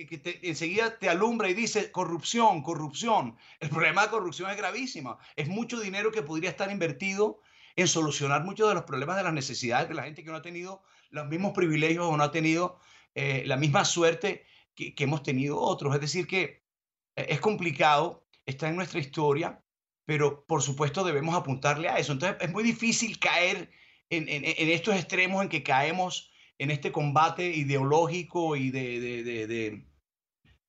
enseguida 0.43 0.99
te 0.99 1.09
alumbra 1.09 1.49
y 1.49 1.55
dice 1.55 1.91
corrupción, 1.91 2.63
corrupción. 2.63 3.37
El 3.61 3.71
problema 3.71 4.03
de 4.03 4.11
corrupción 4.11 4.51
es 4.51 4.57
gravísimo. 4.57 5.19
Es 5.37 5.49
mucho 5.49 5.81
dinero 5.81 6.13
que 6.13 6.23
podría 6.23 6.51
estar 6.51 6.71
invertido 6.71 7.41
en 7.77 7.89
solucionar 7.89 8.45
muchos 8.45 8.69
de 8.69 8.75
los 8.75 8.85
problemas 8.85 9.17
de 9.17 9.23
las 9.23 9.33
necesidades 9.33 9.89
de 9.89 9.95
la 9.95 10.03
gente 10.03 10.25
que 10.25 10.31
no 10.31 10.37
ha 10.37 10.43
tenido 10.43 10.83
los 11.11 11.27
mismos 11.27 11.53
privilegios 11.53 12.05
o 12.07 12.17
no 12.17 12.25
ha 12.25 12.31
tenido 12.31 12.79
eh, 13.15 13.43
la 13.47 13.57
misma 13.57 13.85
suerte 13.85 14.45
que, 14.75 14.95
hemos 14.99 15.23
tenido 15.23 15.59
otros. 15.59 15.95
Es 15.95 16.01
decir, 16.01 16.27
que 16.27 16.63
eh, 17.17 17.27
es 17.31 17.41
complicado, 17.41 18.27
está 18.47 18.69
en 18.69 18.77
nuestra 18.77 19.01
historia, 19.01 19.63
pero 20.05 20.45
por 20.47 20.63
supuesto 20.63 21.05
debemos 21.05 21.35
apuntarle 21.35 21.89
a 21.89 21.99
eso. 21.99 22.13
Entonces 22.13 22.39
es 22.41 22.51
muy 22.51 22.63
difícil 22.63 23.19
caer 23.19 23.71
en, 24.11 24.71
estos 24.71 24.95
extremos 24.95 25.43
en 25.43 25.49
que 25.49 25.63
caemos 25.63 26.31
en 26.59 26.71
este 26.71 26.91
combate 26.93 27.47
ideológico 27.47 28.57
y 28.57 28.71
de, 28.71 29.85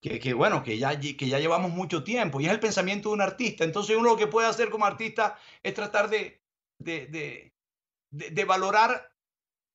que, 0.01 0.33
bueno, 0.33 0.63
que 0.63 0.77
ya, 0.77 0.99
que 0.99 1.27
ya 1.27 1.39
llevamos 1.39 1.71
mucho 1.71 2.03
tiempo 2.03 2.39
y 2.39 2.45
es 2.45 2.51
el 2.51 2.59
pensamiento 2.59 3.09
de 3.09 3.15
un 3.15 3.21
artista. 3.21 3.63
Entonces 3.63 3.95
uno 3.97 4.11
lo 4.11 4.17
que 4.17 4.27
puede 4.27 4.47
hacer 4.47 4.69
como 4.69 4.85
artista 4.85 5.37
es 5.63 5.73
tratar 5.73 6.09
de, 6.09 6.41
de, 6.79 8.45
valorar 8.45 9.11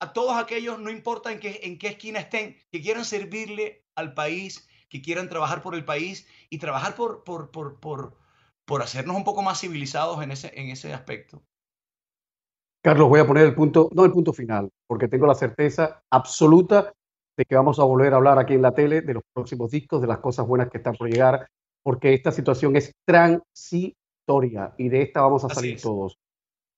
a 0.00 0.12
todos 0.12 0.36
aquellos, 0.36 0.78
no 0.78 0.90
importa 0.90 1.32
en 1.32 1.40
qué, 1.40 1.60
en 1.64 1.78
qué 1.78 1.88
esquina 1.88 2.20
estén, 2.20 2.56
que 2.70 2.82
quieran 2.82 3.04
servirle 3.04 3.86
al 3.94 4.14
país, 4.14 4.68
que 4.88 5.02
quieran 5.02 5.28
trabajar 5.28 5.62
por 5.62 5.74
el 5.74 5.84
país 5.84 6.26
y 6.50 6.58
trabajar 6.58 6.94
por, 6.94 7.24
por, 7.24 7.50
por, 7.50 7.80
por, 7.80 8.18
por 8.64 8.82
hacernos 8.82 9.16
un 9.16 9.24
poco 9.24 9.42
más 9.42 9.60
civilizados 9.60 10.22
en 10.22 10.30
ese, 10.30 10.52
en 10.54 10.68
ese 10.68 10.92
aspecto. 10.92 11.42
Carlos, 12.84 13.08
voy 13.08 13.18
a 13.18 13.26
poner 13.26 13.46
el 13.46 13.54
punto, 13.54 13.88
no 13.94 14.04
el 14.04 14.12
punto 14.12 14.34
final, 14.34 14.68
porque 14.86 15.08
tengo 15.08 15.26
la 15.26 15.34
certeza 15.34 16.02
absoluta 16.10 16.92
de 17.34 17.46
que 17.46 17.54
vamos 17.54 17.78
a 17.78 17.84
volver 17.84 18.12
a 18.12 18.16
hablar 18.16 18.38
aquí 18.38 18.52
en 18.52 18.60
la 18.60 18.74
tele 18.74 19.00
de 19.00 19.14
los 19.14 19.22
próximos 19.32 19.70
discos, 19.70 20.02
de 20.02 20.06
las 20.06 20.18
cosas 20.18 20.46
buenas 20.46 20.68
que 20.68 20.76
están 20.76 20.94
por 20.94 21.08
llegar, 21.08 21.48
porque 21.82 22.12
esta 22.12 22.30
situación 22.30 22.76
es 22.76 22.92
transitoria 23.06 24.74
y 24.76 24.90
de 24.90 25.00
esta 25.00 25.22
vamos 25.22 25.46
a 25.46 25.48
salir 25.48 25.80
todos, 25.80 26.18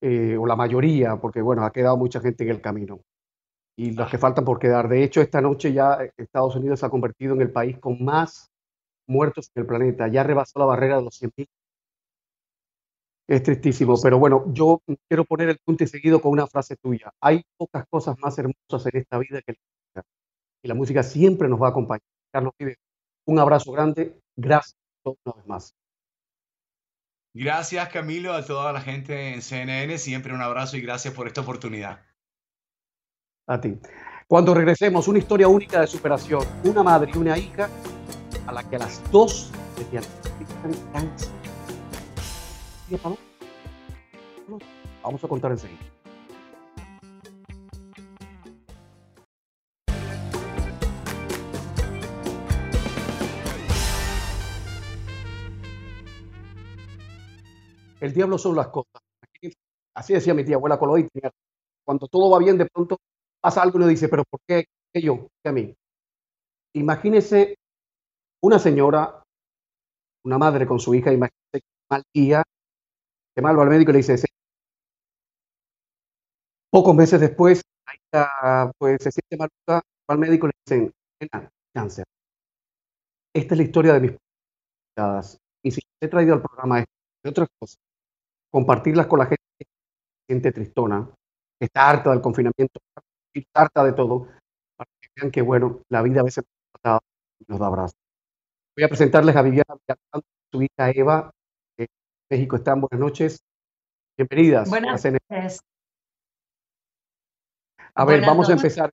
eh, 0.00 0.36
o 0.38 0.46
la 0.46 0.54
mayoría, 0.54 1.16
porque 1.16 1.42
bueno, 1.42 1.64
ha 1.64 1.72
quedado 1.72 1.96
mucha 1.96 2.20
gente 2.20 2.44
en 2.44 2.50
el 2.50 2.60
camino. 2.60 3.00
Y 3.76 3.90
los 3.90 4.08
que 4.08 4.16
faltan 4.16 4.44
por 4.44 4.60
quedar. 4.60 4.88
De 4.88 5.02
hecho, 5.02 5.20
esta 5.20 5.40
noche 5.40 5.72
ya 5.72 5.98
Estados 6.16 6.54
Unidos 6.54 6.78
se 6.78 6.86
ha 6.86 6.90
convertido 6.90 7.34
en 7.34 7.40
el 7.40 7.50
país 7.50 7.80
con 7.80 8.02
más 8.04 8.52
muertos 9.08 9.50
en 9.56 9.62
el 9.62 9.66
planeta, 9.66 10.06
ya 10.06 10.22
rebasó 10.22 10.60
la 10.60 10.66
barrera 10.66 10.98
de 10.98 11.02
los 11.02 11.20
100.000 11.20 11.48
es 13.28 13.42
tristísimo, 13.42 14.00
pero 14.00 14.18
bueno, 14.18 14.44
yo 14.52 14.82
quiero 15.08 15.24
poner 15.24 15.48
el 15.48 15.58
punto 15.58 15.84
y 15.84 15.86
seguido 15.86 16.20
con 16.20 16.32
una 16.32 16.46
frase 16.46 16.76
tuya. 16.76 17.12
Hay 17.20 17.42
pocas 17.56 17.84
cosas 17.90 18.16
más 18.20 18.38
hermosas 18.38 18.86
en 18.86 19.00
esta 19.00 19.18
vida 19.18 19.42
que 19.42 19.52
la 19.52 19.58
música. 19.58 20.08
Y 20.62 20.68
la 20.68 20.74
música 20.74 21.02
siempre 21.02 21.48
nos 21.48 21.60
va 21.60 21.68
a 21.68 21.70
acompañar. 21.70 22.02
Carlos 22.32 22.52
Pide, 22.56 22.76
un 23.26 23.38
abrazo 23.38 23.72
grande. 23.72 24.20
Gracias 24.36 24.76
una 25.04 25.34
vez 25.36 25.46
más. 25.46 25.74
Gracias, 27.34 27.88
Camilo, 27.90 28.32
a 28.32 28.44
toda 28.44 28.72
la 28.72 28.80
gente 28.80 29.34
en 29.34 29.42
CNN. 29.42 29.98
Siempre 29.98 30.32
un 30.32 30.40
abrazo 30.40 30.76
y 30.76 30.80
gracias 30.80 31.12
por 31.12 31.26
esta 31.26 31.42
oportunidad. 31.42 32.00
A 33.48 33.60
ti. 33.60 33.78
Cuando 34.26 34.54
regresemos, 34.54 35.06
una 35.06 35.18
historia 35.18 35.46
única 35.46 35.80
de 35.80 35.86
superación. 35.86 36.44
Una 36.64 36.82
madre 36.82 37.12
y 37.14 37.18
una 37.18 37.36
hija 37.36 37.68
a 38.46 38.52
la 38.52 38.68
que 38.68 38.76
a 38.76 38.80
las 38.80 39.10
dos 39.10 39.52
les 39.76 39.90
diagnostican 39.90 40.72
cáncer 40.92 41.45
Vamos 45.02 45.24
a 45.24 45.28
contar 45.28 45.50
enseguida. 45.50 45.80
El 58.00 58.12
diablo 58.12 58.38
son 58.38 58.54
las 58.54 58.68
cosas. 58.68 59.02
Así 59.94 60.12
decía 60.12 60.34
mi 60.34 60.44
tía 60.44 60.56
abuela 60.56 60.78
Coloy. 60.78 61.08
Cuando 61.84 62.06
todo 62.06 62.30
va 62.30 62.38
bien, 62.38 62.56
de 62.58 62.66
pronto 62.66 62.98
pasa 63.40 63.62
algo 63.62 63.78
y 63.78 63.82
uno 63.82 63.88
dice, 63.88 64.08
pero 64.08 64.22
¿por 64.28 64.40
qué, 64.46 64.66
¿Qué 64.92 65.02
yo? 65.02 65.16
¿Por 65.16 65.30
qué 65.42 65.48
a 65.48 65.52
mí? 65.52 65.74
Imagínese 66.74 67.56
una 68.42 68.58
señora, 68.58 69.22
una 70.24 70.38
madre 70.38 70.66
con 70.66 70.78
su 70.78 70.94
hija, 70.94 71.12
imagínese 71.12 71.62
mal 71.90 72.02
día, 72.14 72.42
se 73.36 73.42
mal 73.42 73.60
al 73.60 73.68
médico 73.68 73.90
y 73.90 73.92
le 73.92 73.98
dice, 73.98 74.16
pocos 76.70 76.94
meses 76.94 77.20
después, 77.20 77.62
pues 78.78 79.02
se 79.02 79.10
siente 79.12 79.36
mal, 79.36 79.50
al 80.08 80.18
médico 80.18 80.46
y 80.46 80.50
le 80.50 80.54
dicen, 80.66 80.92
cáncer. 81.74 82.04
Esta 83.34 83.54
es 83.54 83.58
la 83.58 83.64
historia 83.64 83.92
de 83.92 84.00
mis. 84.00 84.12
Y 85.62 85.70
si 85.70 85.80
he 86.00 86.08
traído 86.08 86.34
al 86.34 86.40
programa 86.40 86.78
esto, 86.78 86.92
de 87.22 87.30
otras 87.30 87.48
cosas, 87.58 87.76
compartirlas 88.50 89.06
con 89.06 89.18
la 89.18 89.26
gente 89.26 89.42
que 89.58 89.66
siente 90.26 90.52
tristona, 90.52 91.10
que 91.58 91.66
está 91.66 91.90
harta 91.90 92.10
del 92.10 92.22
confinamiento, 92.22 92.80
está 93.34 93.60
harta 93.62 93.84
de 93.84 93.92
todo, 93.92 94.28
para 94.76 94.88
que 95.00 95.30
que, 95.30 95.42
bueno, 95.42 95.82
la 95.90 96.00
vida 96.00 96.20
a 96.20 96.24
veces 96.24 96.44
nos 97.48 97.58
da 97.58 97.66
abrazos. 97.66 97.98
Voy 98.76 98.84
a 98.84 98.88
presentarles 98.88 99.36
a 99.36 99.42
Viviana 99.42 99.76
su 100.50 100.62
hija 100.62 100.90
Eva, 100.90 101.24
de 101.26 101.45
México 102.30 102.56
están. 102.56 102.80
Buenas 102.80 103.00
noches. 103.00 103.40
Bienvenidas. 104.16 104.68
Buenas 104.68 105.04
noches. 105.04 105.60
A 107.94 108.04
ver, 108.04 108.20
vamos 108.20 108.48
a 108.48 108.52
empezar. 108.52 108.90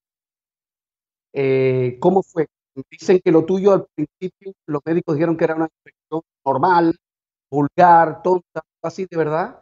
Eh, 1.34 1.98
¿Cómo 2.00 2.24
fue? 2.24 2.48
Dicen 2.90 3.20
que 3.24 3.32
lo 3.32 3.46
tuyo 3.46 3.74
al 3.74 3.86
principio, 3.94 4.54
los 4.68 4.82
médicos 4.86 5.16
dijeron 5.16 5.38
que 5.38 5.44
era 5.44 5.56
una 5.56 5.68
infección 5.68 6.22
normal, 6.46 6.96
vulgar, 7.52 8.22
tonta, 8.24 8.62
así 8.82 9.06
de 9.10 9.18
verdad. 9.18 9.62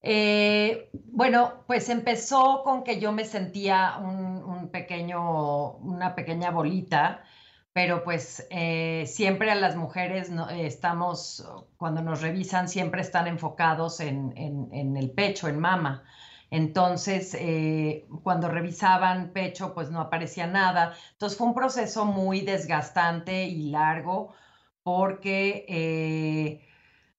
Eh, 0.00 0.90
bueno, 0.92 1.64
pues 1.66 1.88
empezó 1.88 2.62
con 2.64 2.84
que 2.84 3.00
yo 3.00 3.12
me 3.12 3.24
sentía 3.24 3.98
un, 3.98 4.70
pequeño, 4.70 5.76
una 5.78 6.14
pequeña 6.14 6.50
bolita, 6.50 7.24
pero 7.72 8.02
pues 8.02 8.46
eh, 8.50 9.04
siempre 9.06 9.50
a 9.50 9.54
las 9.54 9.76
mujeres 9.76 10.30
estamos, 10.56 11.46
cuando 11.76 12.02
nos 12.02 12.22
revisan, 12.22 12.68
siempre 12.68 13.00
están 13.00 13.26
enfocados 13.26 14.00
en, 14.00 14.32
en 14.36 14.96
el 14.96 15.10
pecho, 15.10 15.48
en 15.48 15.58
mama. 15.60 16.04
Entonces, 16.50 17.36
eh, 17.38 18.06
cuando 18.22 18.48
revisaban 18.48 19.32
pecho, 19.32 19.74
pues 19.74 19.90
no 19.90 20.00
aparecía 20.00 20.46
nada. 20.46 20.94
Entonces 21.12 21.36
fue 21.38 21.48
un 21.48 21.54
proceso 21.54 22.04
muy 22.06 22.40
desgastante 22.40 23.44
y 23.44 23.70
largo 23.70 24.34
porque, 24.82 25.66
eh, 25.68 26.66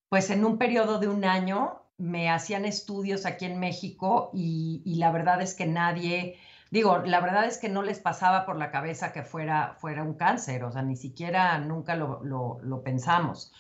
pues 0.10 0.30
en 0.32 0.46
un 0.46 0.58
periodo 0.58 1.00
de 1.00 1.08
un 1.08 1.26
año 1.26 1.84
me 1.98 2.30
hacían 2.32 2.66
estudios 2.66 3.26
aquí 3.26 3.46
en 3.46 3.60
México 3.60 4.32
y, 4.34 4.96
la 4.98 5.12
verdad 5.12 5.42
es 5.42 5.54
que 5.54 5.68
nadie, 5.68 6.38
digo, 6.72 7.00
la 7.00 7.20
verdad 7.22 7.46
es 7.46 7.58
que 7.58 7.70
no 7.70 7.82
les 7.82 8.00
pasaba 8.00 8.46
por 8.46 8.58
la 8.58 8.72
cabeza 8.72 9.12
que 9.12 9.24
fuera, 9.24 9.76
fuera 9.80 10.04
un 10.04 10.16
cáncer, 10.16 10.64
o 10.64 10.72
sea, 10.72 10.82
ni 10.82 10.96
siquiera 10.96 11.58
nunca 11.60 11.96
lo, 11.96 12.22
lo 12.24 12.84
pensamos. 12.84 13.52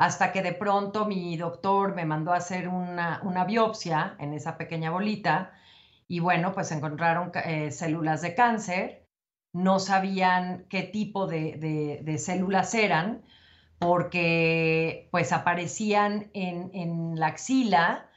Hasta 0.00 0.32
que 0.32 0.42
de 0.42 0.52
pronto 0.52 1.04
mi 1.04 1.36
doctor 1.36 1.94
me 1.94 2.06
mandó 2.06 2.32
a 2.32 2.36
hacer 2.36 2.68
una, 2.68 3.44
biopsia 3.46 4.16
en 4.18 4.32
esa 4.32 4.56
pequeña 4.56 4.90
bolita 4.90 5.52
y 6.08 6.20
bueno, 6.20 6.52
pues 6.54 6.72
encontraron 6.72 7.30
eh, 7.44 7.70
células 7.70 8.22
de 8.22 8.34
cáncer, 8.34 9.06
no 9.52 9.78
sabían 9.78 10.64
qué 10.70 10.84
tipo 10.84 11.26
de, 11.26 12.16
células 12.18 12.74
eran 12.74 13.22
porque 13.78 15.08
pues 15.10 15.32
aparecían 15.32 16.30
en, 16.34 17.18
la 17.18 17.28
axila 17.28 18.08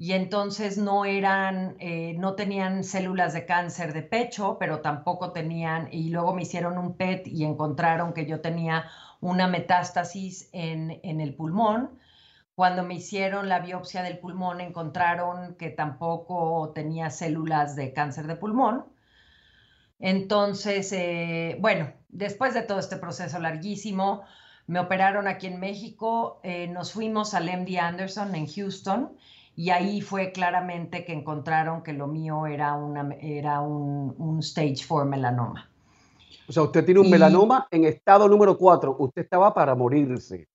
y 0.00 0.14
entonces 0.14 0.78
no 0.78 1.04
eran, 1.04 1.76
eh, 1.78 2.14
no 2.16 2.34
tenían 2.34 2.84
células 2.84 3.34
de 3.34 3.44
cáncer 3.44 3.92
de 3.92 4.00
pecho, 4.00 4.56
pero 4.58 4.80
tampoco 4.80 5.32
tenían, 5.32 5.90
y 5.92 6.08
luego 6.08 6.34
me 6.34 6.40
hicieron 6.40 6.78
un 6.78 6.96
PET 6.96 7.26
y 7.26 7.44
encontraron 7.44 8.14
que 8.14 8.24
yo 8.24 8.40
tenía 8.40 8.86
una 9.20 9.46
metástasis 9.46 10.48
en, 10.52 11.02
el 11.02 11.34
pulmón. 11.34 11.98
Cuando 12.54 12.82
me 12.82 12.94
hicieron 12.94 13.50
la 13.50 13.60
biopsia 13.60 14.02
del 14.02 14.18
pulmón 14.18 14.62
encontraron 14.62 15.54
que 15.56 15.68
tampoco 15.68 16.72
tenía 16.74 17.10
células 17.10 17.76
de 17.76 17.92
cáncer 17.92 18.26
de 18.26 18.36
pulmón. 18.36 18.86
Entonces, 19.98 20.90
eh, 20.94 21.58
bueno, 21.60 21.92
después 22.08 22.54
de 22.54 22.62
todo 22.62 22.78
este 22.78 22.96
proceso 22.96 23.38
larguísimo, 23.38 24.22
me 24.66 24.80
operaron 24.80 25.28
aquí 25.28 25.46
en 25.48 25.60
México, 25.60 26.40
eh, 26.42 26.68
nos 26.68 26.90
fuimos 26.90 27.34
al 27.34 27.50
MD 27.50 27.78
Anderson 27.78 28.34
en 28.34 28.46
Houston 28.46 29.18
y 29.60 29.68
ahí 29.68 30.00
fue 30.00 30.32
claramente 30.32 31.04
que 31.04 31.12
encontraron 31.12 31.82
que 31.82 31.92
lo 31.92 32.06
mío 32.06 32.46
era, 32.46 32.72
una, 32.76 33.14
era 33.20 33.60
un, 33.60 34.14
un 34.16 34.38
stage 34.38 34.86
4 34.88 35.04
melanoma. 35.04 35.70
O 36.48 36.52
sea, 36.52 36.62
usted 36.62 36.82
tiene 36.82 37.00
un 37.00 37.10
melanoma 37.10 37.68
en 37.70 37.84
estado 37.84 38.26
número 38.26 38.56
4. 38.56 38.96
Usted 38.98 39.20
estaba 39.20 39.52
para 39.52 39.74
morirse, 39.74 40.48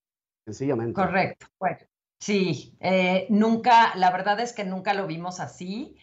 sencillamente. 0.43 0.95
Correcto. 0.95 1.45
Bueno, 1.59 1.77
sí, 2.19 2.75
eh, 2.79 3.27
nunca, 3.29 3.95
la 3.95 4.09
verdad 4.09 4.39
es 4.39 4.53
que 4.53 4.63
nunca 4.63 4.95
lo 4.95 5.05
vimos 5.05 5.39
así. 5.39 5.97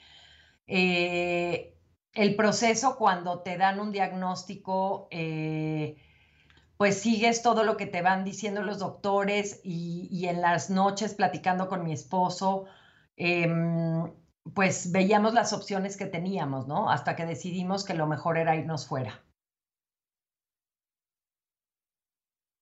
Eh, 0.68 1.74
el 2.14 2.36
proceso 2.36 2.96
cuando 2.96 3.40
te 3.40 3.58
dan 3.58 3.80
un 3.80 3.90
diagnóstico, 3.90 5.08
eh, 5.10 5.96
pues 6.76 7.00
sigues 7.00 7.42
todo 7.42 7.64
lo 7.64 7.76
que 7.76 7.86
te 7.86 8.00
van 8.00 8.22
diciendo 8.22 8.62
los 8.62 8.78
doctores 8.78 9.60
y, 9.64 10.24
en 10.28 10.40
las 10.40 10.70
noches 10.70 11.14
platicando 11.14 11.68
con 11.68 11.82
mi 11.82 11.92
esposo, 11.92 12.66
em, 13.16 14.12
pues 14.54 14.90
veíamos 14.92 15.34
las 15.34 15.52
opciones 15.52 15.96
que 15.96 16.06
teníamos, 16.06 16.66
¿no? 16.66 16.90
Hasta 16.90 17.16
que 17.16 17.26
decidimos 17.26 17.84
que 17.84 17.94
lo 17.94 18.06
mejor 18.06 18.38
era 18.38 18.56
irnos 18.56 18.86
fuera. 18.86 19.24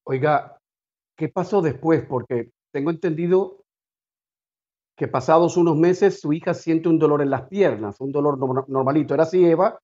Oiga, 0.04 0.58
¿qué 1.16 1.28
pasó 1.28 1.62
después? 1.62 2.04
Porque 2.04 2.50
tengo 2.72 2.90
entendido 2.90 3.64
que 4.96 5.08
pasados 5.08 5.56
unos 5.56 5.76
meses 5.76 6.20
su 6.20 6.32
hija 6.32 6.52
siente 6.52 6.88
un 6.88 6.98
dolor 6.98 7.22
en 7.22 7.30
las 7.30 7.48
piernas, 7.48 8.00
un 8.00 8.12
dolor 8.12 8.38
normalito. 8.68 9.14
¿Era 9.14 9.22
así, 9.22 9.44
Eva? 9.44 9.78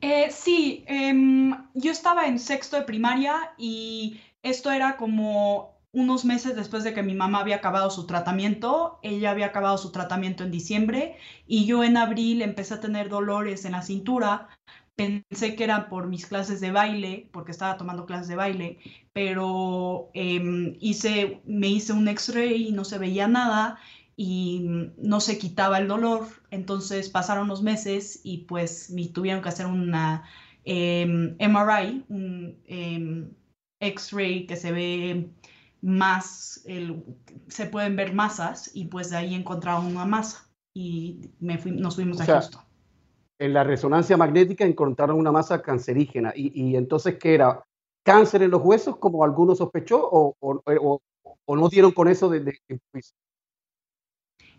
Eh, 0.00 0.30
sí, 0.30 0.84
em, 0.86 1.52
yo 1.74 1.90
estaba 1.90 2.26
en 2.26 2.38
sexto 2.38 2.76
de 2.76 2.82
primaria 2.82 3.52
y 3.58 4.20
esto 4.42 4.70
era 4.70 4.96
como 4.96 5.75
unos 5.92 6.24
meses 6.24 6.56
después 6.56 6.84
de 6.84 6.94
que 6.94 7.02
mi 7.02 7.14
mamá 7.14 7.40
había 7.40 7.56
acabado 7.56 7.90
su 7.90 8.06
tratamiento. 8.06 8.98
Ella 9.02 9.30
había 9.30 9.46
acabado 9.46 9.78
su 9.78 9.92
tratamiento 9.92 10.44
en 10.44 10.50
diciembre 10.50 11.16
y 11.46 11.66
yo 11.66 11.84
en 11.84 11.96
abril 11.96 12.42
empecé 12.42 12.74
a 12.74 12.80
tener 12.80 13.08
dolores 13.08 13.64
en 13.64 13.72
la 13.72 13.82
cintura 13.82 14.48
pensé 14.96 15.54
que 15.56 15.64
era 15.64 15.88
por 15.88 16.08
mis 16.08 16.26
clases 16.26 16.60
de 16.60 16.72
baile, 16.72 17.28
porque 17.32 17.52
estaba 17.52 17.76
tomando 17.76 18.06
clases 18.06 18.28
de 18.28 18.36
baile, 18.36 18.78
pero 19.12 20.10
em, 20.14 20.76
hice, 20.80 21.40
me 21.44 21.68
hice 21.68 21.92
un 21.92 22.08
x-ray 22.08 22.68
y 22.68 22.72
no 22.72 22.84
se 22.84 22.98
veía 22.98 23.28
nada 23.28 23.78
y 24.16 24.64
no 24.96 25.20
se 25.20 25.38
quitaba 25.38 25.78
el 25.78 25.88
dolor. 25.88 26.26
Entonces 26.50 27.10
pasaron 27.10 27.48
los 27.48 27.62
meses 27.62 28.20
y 28.24 28.38
pues 28.48 28.90
me 28.90 29.06
tuvieron 29.08 29.42
que 29.42 29.50
hacer 29.50 29.66
una 29.66 30.24
MRI, 30.64 31.88
em, 31.88 32.04
un 32.08 32.58
em, 32.66 33.30
x-ray 33.80 34.46
que 34.46 34.56
se 34.56 34.72
ve 34.72 35.30
más, 35.82 36.64
se 37.48 37.66
pueden 37.66 37.96
ver 37.96 38.12
masas 38.14 38.70
y 38.74 38.86
pues 38.86 39.10
de 39.10 39.16
ahí 39.16 39.34
encontraron 39.34 39.86
una 39.86 40.04
masa 40.04 40.48
y 40.74 41.20
me 41.40 41.56
nos 41.64 41.94
fuimos 41.94 42.20
a 42.20 42.26
Houston 42.26 42.66
en 43.38 43.52
la 43.52 43.64
resonancia 43.64 44.16
magnética 44.16 44.64
encontraron 44.64 45.18
una 45.18 45.32
masa 45.32 45.62
cancerígena. 45.62 46.32
¿Y, 46.34 46.76
entonces 46.76 47.16
qué 47.18 47.34
era? 47.34 47.64
¿Cáncer 48.02 48.42
en 48.42 48.50
los 48.50 48.62
huesos, 48.62 48.96
como 48.98 49.24
algunos 49.24 49.58
sospechó, 49.58 50.00
o, 50.10 50.36
o, 50.40 51.56
no 51.56 51.68
dieron 51.68 51.92
con 51.92 52.08
eso 52.08 52.28
de, 52.28 52.58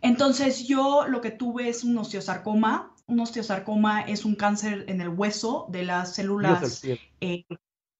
Entonces 0.02 0.68
yo 0.68 1.08
lo 1.08 1.22
que 1.22 1.32
tuve 1.32 1.70
es 1.70 1.84
un 1.84 1.98
osteosarcoma. 1.98 2.94
Un 3.08 3.22
osteosarcoma 3.22 4.02
es 4.02 4.26
un 4.26 4.36
cáncer 4.36 4.86
en 4.90 5.00
el 5.00 5.10
hueso 5.10 5.68
de 5.70 5.84
las 5.84 6.14
células 6.14 6.84
eh, 7.22 7.46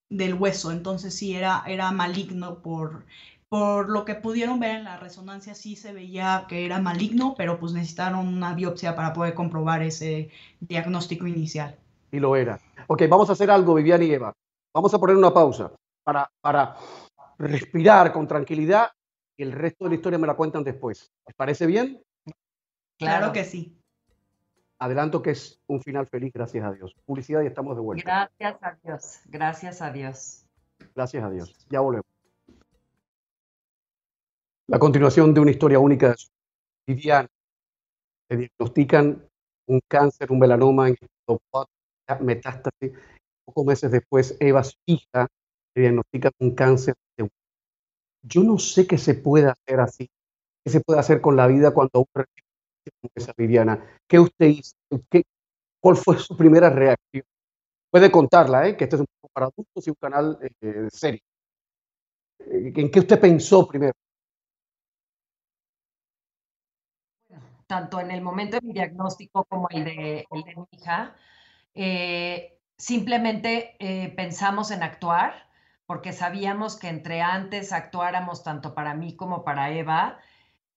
del 0.10 0.34
hueso. 0.34 0.72
Entonces 0.72 1.16
sí, 1.16 1.36
era, 1.36 1.64
era 1.68 1.92
maligno 1.92 2.60
por 2.62 3.04
por 3.50 3.90
lo 3.90 4.04
que 4.04 4.16
pudieron 4.16 4.60
ver 4.60 4.76
en 4.76 4.84
la 4.84 4.98
resonancia, 4.98 5.56
sí 5.56 5.76
se 5.76 5.94
veía 5.94 6.46
que 6.50 6.66
era 6.66 6.80
maligno, 6.80 7.34
pero 7.38 7.60
pues 7.60 7.72
necesitaron 7.72 8.28
una 8.28 8.54
biopsia 8.54 8.96
para 8.96 9.14
poder 9.14 9.34
comprobar 9.34 9.82
ese 9.84 10.30
diagnóstico 10.60 11.28
inicial. 11.28 11.78
Y 12.12 12.20
lo 12.20 12.36
era. 12.36 12.60
Ok, 12.88 13.04
vamos 13.10 13.30
a 13.30 13.34
hacer 13.34 13.50
algo, 13.50 13.74
Viviana 13.76 14.04
y 14.04 14.12
Eva. 14.12 14.34
Vamos 14.74 14.94
a 14.94 15.00
poner 15.00 15.16
una 15.16 15.34
pausa 15.34 15.72
para, 16.04 16.30
para 16.42 16.76
respirar 17.38 18.12
con 18.12 18.28
tranquilidad 18.28 18.92
y 19.38 19.44
el 19.44 19.52
resto 19.52 19.86
de 19.86 19.92
la 19.92 19.96
historia 19.96 20.20
me 20.20 20.28
la 20.28 20.36
cuentan 20.36 20.64
después. 20.64 21.10
¿Les 21.26 21.36
parece 21.36 21.66
bien? 21.66 22.04
Claro 22.98 23.32
que 23.32 23.46
sí. 23.46 23.78
Adelanto 24.80 25.22
que 25.22 25.32
es 25.32 25.60
un 25.68 25.82
final 25.82 26.08
feliz, 26.08 26.32
gracias 26.34 26.64
a 26.64 26.72
Dios. 26.72 26.96
Publicidad 27.06 27.42
y 27.42 27.48
estamos 27.48 27.76
de 27.76 27.82
vuelta. 27.82 28.30
Gracias 28.40 28.64
a 28.64 28.78
Dios, 28.84 29.20
gracias 29.26 29.82
a 29.82 29.92
Dios. 29.92 30.46
Gracias 30.96 31.24
a 31.24 31.30
Dios. 31.30 31.68
Ya 31.70 31.80
volvemos. 31.80 32.06
La 34.68 34.80
continuación 34.80 35.34
de 35.34 35.40
una 35.40 35.52
historia 35.52 35.80
única 35.80 36.10
de 36.10 36.16
Viviana. 36.86 37.28
Se 38.30 38.38
diagnostican 38.38 39.28
un 39.68 39.80
cáncer, 39.88 40.32
un 40.32 40.40
melanoma 40.40 40.90
en 40.90 40.98
metástasis. 42.22 42.92
Pocos 43.46 43.66
meses 43.66 43.92
después, 43.92 44.36
Eva, 44.40 44.64
su 44.64 44.76
hija, 44.86 45.28
se 45.74 45.82
diagnostica 45.82 46.32
un 46.40 46.54
cáncer. 46.54 46.96
Yo 48.22 48.44
no 48.44 48.60
sé 48.60 48.86
qué 48.88 48.98
se 48.98 49.14
puede 49.14 49.48
hacer 49.48 49.80
así. 49.80 50.10
¿Qué 50.64 50.72
se 50.72 50.82
puede 50.82 51.00
hacer 51.00 51.22
con 51.22 51.38
la 51.38 51.48
vida 51.48 51.74
cuando 51.74 52.06
uno 52.14 52.26
esa 53.16 53.34
Viviana? 53.38 53.84
¿Qué 54.08 54.20
usted 54.20 54.46
hizo? 54.48 54.76
¿Qué, 55.10 55.24
¿Cuál 55.80 55.96
fue 55.98 56.18
su 56.20 56.36
primera 56.36 56.70
reacción? 56.70 57.24
Puede 57.90 58.12
contarla, 58.12 58.68
¿eh? 58.68 58.76
que 58.76 58.84
este 58.84 58.98
es 58.98 59.00
un 59.02 59.08
poco 59.20 59.32
para 59.34 59.46
adultos 59.48 59.88
y 59.88 59.90
un 59.90 59.96
canal 60.00 60.38
eh, 60.62 60.88
serio. 60.92 61.22
¿En 62.40 62.92
qué 62.92 63.00
usted 63.00 63.20
pensó 63.20 63.68
primero? 63.68 63.94
Tanto 67.66 68.00
en 68.00 68.12
el 68.12 68.22
momento 68.22 68.58
de 68.58 68.68
mi 68.68 68.74
diagnóstico 68.74 69.44
como 69.46 69.68
el 69.70 69.84
de, 69.84 70.26
el 70.32 70.44
mi 70.56 70.66
hija, 70.72 71.16
eh, 71.76 72.60
simplemente 72.78 73.76
eh, 73.80 74.14
pensamos 74.16 74.72
en 74.72 74.84
actuar 74.84 75.48
porque 75.86 76.14
sabíamos 76.14 76.78
que 76.78 76.90
entre 76.90 77.22
antes 77.22 77.72
actuáramos 77.72 78.44
tanto 78.44 78.76
para 78.76 78.94
mí 78.94 79.16
como 79.16 79.44
para 79.44 79.72
Eva, 79.72 80.20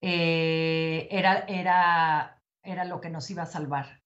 eh, 0.01 1.09
era, 1.11 1.41
era, 1.47 2.43
era 2.63 2.85
lo 2.85 3.01
que 3.01 3.11
nos 3.11 3.31
iba 3.31 3.43
a 3.43 3.47
salvar. 3.47 4.01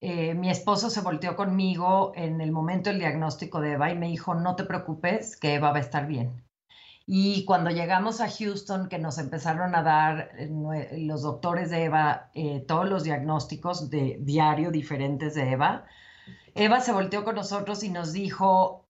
Eh, 0.00 0.34
mi 0.34 0.50
esposo 0.50 0.88
se 0.88 1.02
volteó 1.02 1.36
conmigo 1.36 2.12
en 2.14 2.40
el 2.40 2.52
momento 2.52 2.88
del 2.88 3.00
diagnóstico 3.00 3.60
de 3.60 3.72
Eva 3.72 3.90
y 3.90 3.98
me 3.98 4.08
dijo, 4.08 4.34
no 4.34 4.56
te 4.56 4.64
preocupes, 4.64 5.36
que 5.36 5.54
Eva 5.54 5.72
va 5.72 5.78
a 5.78 5.80
estar 5.80 6.06
bien. 6.06 6.42
Y 7.06 7.44
cuando 7.44 7.70
llegamos 7.70 8.20
a 8.20 8.30
Houston, 8.30 8.88
que 8.88 8.98
nos 8.98 9.18
empezaron 9.18 9.74
a 9.74 9.82
dar 9.82 10.30
eh, 10.38 10.98
los 11.00 11.22
doctores 11.22 11.70
de 11.70 11.84
Eva 11.84 12.30
todos 12.66 12.88
los 12.88 13.04
diagnósticos 13.04 13.90
de 13.90 14.18
diario 14.20 14.70
diferentes 14.70 15.34
de 15.34 15.50
Eva, 15.52 15.84
Eva 16.54 16.80
se 16.80 16.92
volteó 16.92 17.24
con 17.24 17.34
nosotros 17.34 17.82
y 17.82 17.90
nos 17.90 18.12
dijo, 18.12 18.88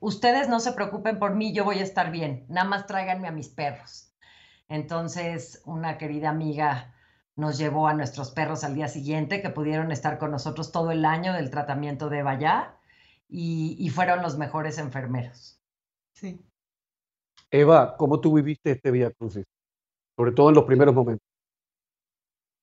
ustedes 0.00 0.48
no 0.48 0.60
se 0.60 0.72
preocupen 0.72 1.18
por 1.18 1.34
mí, 1.34 1.52
yo 1.52 1.64
voy 1.64 1.78
a 1.78 1.82
estar 1.82 2.10
bien, 2.10 2.44
nada 2.48 2.68
más 2.68 2.86
tráiganme 2.86 3.28
a 3.28 3.32
mis 3.32 3.48
perros. 3.48 4.15
Entonces, 4.68 5.62
una 5.64 5.98
querida 5.98 6.30
amiga 6.30 6.94
nos 7.36 7.58
llevó 7.58 7.86
a 7.86 7.94
nuestros 7.94 8.30
perros 8.30 8.64
al 8.64 8.74
día 8.74 8.88
siguiente, 8.88 9.42
que 9.42 9.50
pudieron 9.50 9.92
estar 9.92 10.18
con 10.18 10.30
nosotros 10.30 10.72
todo 10.72 10.90
el 10.90 11.04
año 11.04 11.34
del 11.34 11.50
tratamiento 11.50 12.08
de 12.08 12.22
Bayá 12.22 12.76
y, 13.28 13.88
fueron 13.90 14.22
los 14.22 14.38
mejores 14.38 14.78
enfermeros. 14.78 15.60
Sí. 16.14 16.40
Eva, 17.50 17.96
¿cómo 17.96 18.20
tú 18.20 18.34
viviste 18.34 18.72
este 18.72 18.90
Vía 18.90 19.10
Crucis? 19.10 19.44
Sobre 20.16 20.32
todo 20.32 20.48
en 20.48 20.54
los 20.54 20.64
primeros 20.64 20.94
momentos. 20.94 21.26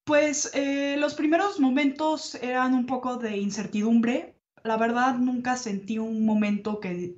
Pues 0.05 0.53
eh, 0.53 0.97
los 0.97 1.13
primeros 1.13 1.59
momentos 1.59 2.35
eran 2.35 2.73
un 2.73 2.85
poco 2.85 3.17
de 3.17 3.37
incertidumbre. 3.37 4.35
La 4.63 4.75
verdad, 4.77 5.15
nunca 5.15 5.55
sentí 5.55 5.99
un 5.99 6.25
momento 6.25 6.79
que, 6.79 7.15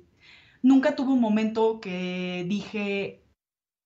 nunca 0.62 0.94
tuve 0.94 1.12
un 1.12 1.20
momento 1.20 1.80
que 1.80 2.44
dije, 2.48 3.25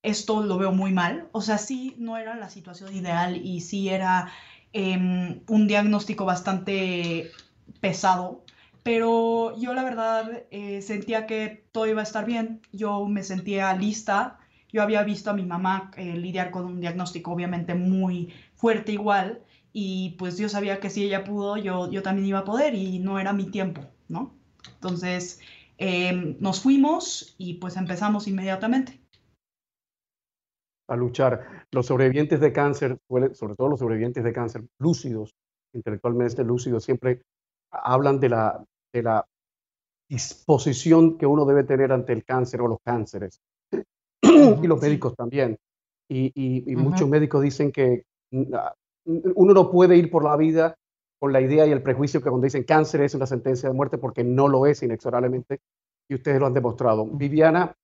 esto 0.03 0.43
lo 0.43 0.59
veo 0.59 0.73
muy 0.73 0.93
mal. 0.93 1.29
O 1.33 1.43
sea, 1.43 1.59
sí, 1.59 1.95
no 1.99 2.17
era 2.17 2.37
la 2.37 2.49
situación 2.49 2.95
ideal 2.95 3.37
y 3.37 3.61
sí 3.61 3.89
era 3.89 4.31
em, 4.73 5.41
un 5.49 5.67
diagnóstico 5.67 6.25
bastante 6.25 7.31
pesado, 7.81 8.45
pero 8.83 9.59
yo 9.59 9.75
la 9.75 9.85
verdad 9.85 10.45
eh, 10.51 10.83
sentía 10.83 11.27
que 11.27 11.65
todo 11.73 11.87
iba 11.87 12.01
a 12.01 12.05
estar 12.05 12.25
bien. 12.27 12.61
Yo 12.73 13.07
me 13.07 13.23
sentía 13.23 13.75
lista. 13.75 14.39
Yo 14.73 14.83
había 14.83 15.03
visto 15.03 15.31
a 15.31 15.35
mi 15.35 15.45
mamá 15.45 15.91
eh, 15.97 16.17
lidiar 16.17 16.51
con 16.51 16.65
un 16.65 16.81
diagnóstico 16.81 17.33
obviamente 17.33 17.75
muy 17.75 18.33
fuerte 18.55 18.93
igual 18.93 19.43
y 19.73 20.11
pues 20.19 20.39
yo 20.39 20.49
sabía 20.49 20.81
que 20.81 20.91
si 20.91 21.05
ella 21.05 21.25
pudo, 21.25 21.57
yo, 21.57 21.91
yo 21.91 22.03
también 22.03 22.27
iba 22.29 22.41
a 22.41 22.45
poder 22.45 22.75
y 22.75 22.99
no 23.01 23.19
era 23.19 23.33
mi 23.33 23.51
tiempo, 23.51 23.83
¿no? 24.09 24.33
Entonces 24.75 25.41
em, 25.79 26.37
nos 26.41 26.61
fuimos 26.61 27.35
y 27.39 27.55
pues 27.55 27.77
empezamos 27.77 28.29
inmediatamente 28.29 29.00
a 30.95 30.97
luchar. 30.97 31.67
Los 31.71 31.87
sobrevivientes 31.87 32.41
de 32.41 32.53
cáncer, 32.53 32.99
sobre 33.33 33.55
todo 33.55 33.69
los 33.69 33.79
sobrevivientes 33.79 34.25
de 34.25 34.33
cáncer 34.33 34.65
lúcidos, 34.79 35.35
intelectualmente 35.73 36.45
lúcidos, 36.45 36.85
siempre 36.85 37.23
hablan 37.71 38.19
de 38.21 38.29
la, 38.29 38.65
de 38.93 39.03
la 39.03 39.27
disposición 40.09 41.17
que 41.17 41.27
uno 41.27 41.45
debe 41.45 41.65
tener 41.65 41.93
ante 41.93 42.13
el 42.13 42.25
cáncer 42.25 42.61
o 42.61 42.69
los 42.69 42.79
cánceres. 42.85 43.41
y 44.23 44.67
los 44.67 44.81
médicos 44.81 45.15
también. 45.15 45.57
Y, 46.09 46.75
muchos 46.77 47.09
médicos 47.09 47.43
dicen 47.43 47.71
que 47.71 48.03
uno 48.33 49.55
no 49.55 49.71
puede 49.71 49.97
ir 49.97 50.11
por 50.11 50.25
la 50.25 50.37
vida 50.37 50.77
con 51.21 51.33
la 51.33 51.41
idea 51.41 51.67
y 51.67 51.71
el 51.71 51.83
prejuicio 51.83 52.21
que 52.21 52.31
cuando 52.31 52.47
dicen 52.47 52.65
cáncer 52.65 53.03
es 53.03 53.15
una 53.15 53.27
sentencia 53.27 53.69
de 53.69 53.75
muerte 53.75 53.99
porque 53.99 54.25
no 54.25 54.49
lo 54.49 54.67
es 54.67 54.83
inexorablemente 54.83 55.61
y 56.09 56.15
ustedes 56.15 56.41
lo 56.41 56.47
han 56.47 56.55
demostrado. 56.55 57.07
Viviana, 57.07 57.77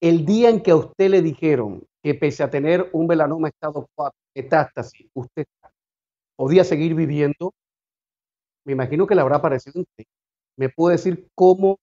el 0.00 0.24
día 0.24 0.48
en 0.48 0.62
que 0.62 0.70
a 0.70 0.76
usted 0.76 1.10
le 1.10 1.22
dijeron 1.22 1.86
que 2.02 2.14
pese 2.14 2.42
a 2.42 2.50
tener 2.50 2.88
un 2.92 3.06
melanoma 3.06 3.48
estado 3.48 3.86
4, 3.94 4.16
metástasis, 4.34 5.06
usted 5.14 5.44
podía 6.36 6.64
seguir 6.64 6.94
viviendo, 6.94 7.52
me 8.64 8.72
imagino 8.72 9.06
que 9.06 9.14
le 9.14 9.20
habrá 9.20 9.40
parecido 9.42 9.84
¿Me 10.56 10.68
puede 10.68 10.96
decir 10.96 11.28
cómo 11.34 11.78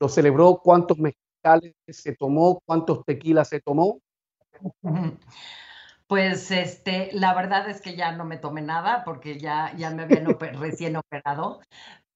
lo 0.00 0.08
celebró? 0.08 0.60
¿Cuántos 0.62 0.98
mezcales 0.98 1.74
se 1.88 2.14
tomó? 2.16 2.60
¿Cuántos 2.64 3.04
tequilas 3.04 3.48
se 3.48 3.60
tomó? 3.60 4.00
Pues 6.06 6.50
este, 6.50 7.10
la 7.12 7.34
verdad 7.34 7.70
es 7.70 7.80
que 7.80 7.94
ya 7.94 8.10
no 8.10 8.24
me 8.24 8.36
tomé 8.36 8.62
nada 8.62 9.04
porque 9.04 9.38
ya, 9.38 9.72
ya 9.76 9.92
me 9.92 10.02
habían 10.02 10.26
recién 10.58 10.96
operado, 10.96 11.60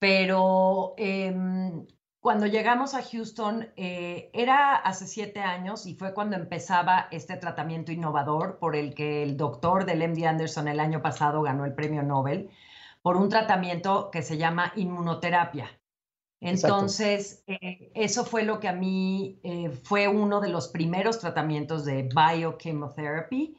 pero 0.00 0.94
em, 0.96 1.86
cuando 2.24 2.46
llegamos 2.46 2.94
a 2.94 3.02
Houston, 3.02 3.68
eh, 3.76 4.30
era 4.32 4.76
hace 4.76 5.06
siete 5.06 5.40
años 5.40 5.84
y 5.84 5.94
fue 5.94 6.14
cuando 6.14 6.36
empezaba 6.36 7.06
este 7.10 7.36
tratamiento 7.36 7.92
innovador 7.92 8.58
por 8.58 8.76
el 8.76 8.94
que 8.94 9.22
el 9.22 9.36
doctor 9.36 9.84
del 9.84 10.08
MD 10.08 10.24
Anderson 10.24 10.66
el 10.68 10.80
año 10.80 11.02
pasado 11.02 11.42
ganó 11.42 11.66
el 11.66 11.74
premio 11.74 12.02
Nobel, 12.02 12.48
por 13.02 13.18
un 13.18 13.28
tratamiento 13.28 14.10
que 14.10 14.22
se 14.22 14.38
llama 14.38 14.72
inmunoterapia. 14.74 15.68
Entonces, 16.40 17.44
eh, 17.46 17.92
eso 17.94 18.24
fue 18.24 18.44
lo 18.44 18.58
que 18.58 18.68
a 18.68 18.72
mí 18.72 19.38
eh, 19.42 19.68
fue 19.82 20.08
uno 20.08 20.40
de 20.40 20.48
los 20.48 20.68
primeros 20.68 21.18
tratamientos 21.18 21.84
de 21.84 22.04
biochemotherapy 22.04 23.54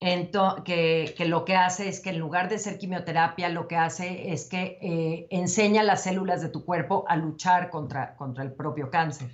que, 0.00 1.14
que, 1.16 1.24
lo 1.24 1.44
que 1.44 1.56
hace 1.56 1.88
es 1.88 2.00
que 2.00 2.10
en 2.10 2.18
lugar 2.18 2.48
de 2.48 2.58
ser 2.58 2.78
quimioterapia, 2.78 3.48
lo 3.48 3.66
que 3.66 3.76
hace 3.76 4.32
es 4.32 4.48
que 4.48 4.78
eh, 4.80 5.26
enseña 5.30 5.82
las 5.82 6.04
células 6.04 6.40
de 6.40 6.48
tu 6.48 6.64
cuerpo 6.64 7.04
a 7.08 7.16
luchar 7.16 7.70
contra, 7.70 8.14
contra 8.16 8.44
el 8.44 8.52
propio 8.52 8.90
cáncer. 8.90 9.30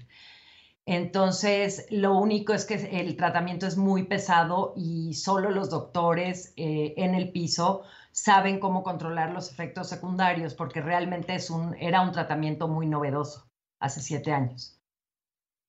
Entonces, 0.87 1.87
lo 1.91 2.15
único 2.15 2.53
es 2.53 2.67
que 2.67 2.75
el 2.75 3.17
tratamiento 3.17 3.67
es 3.67 3.77
muy 3.77 4.05
pesado 4.05 4.75
y 4.77 5.15
solo 5.15 5.51
los 5.51 5.71
doctores 5.71 6.53
eh, 6.57 6.95
en 6.99 7.15
el 7.15 7.31
piso 7.33 7.83
saben 8.13 8.61
cómo 8.61 8.83
controlar 8.83 9.33
los 9.33 9.51
efectos 9.51 9.89
secundarios, 9.89 10.55
porque 10.55 10.81
realmente 10.81 11.35
es 11.35 11.51
un, 11.51 11.75
era 11.75 12.03
un 12.03 12.13
tratamiento 12.13 12.69
muy 12.69 12.87
novedoso 12.87 13.49
hace 13.81 14.01
siete 14.01 14.33
años. 14.33 14.79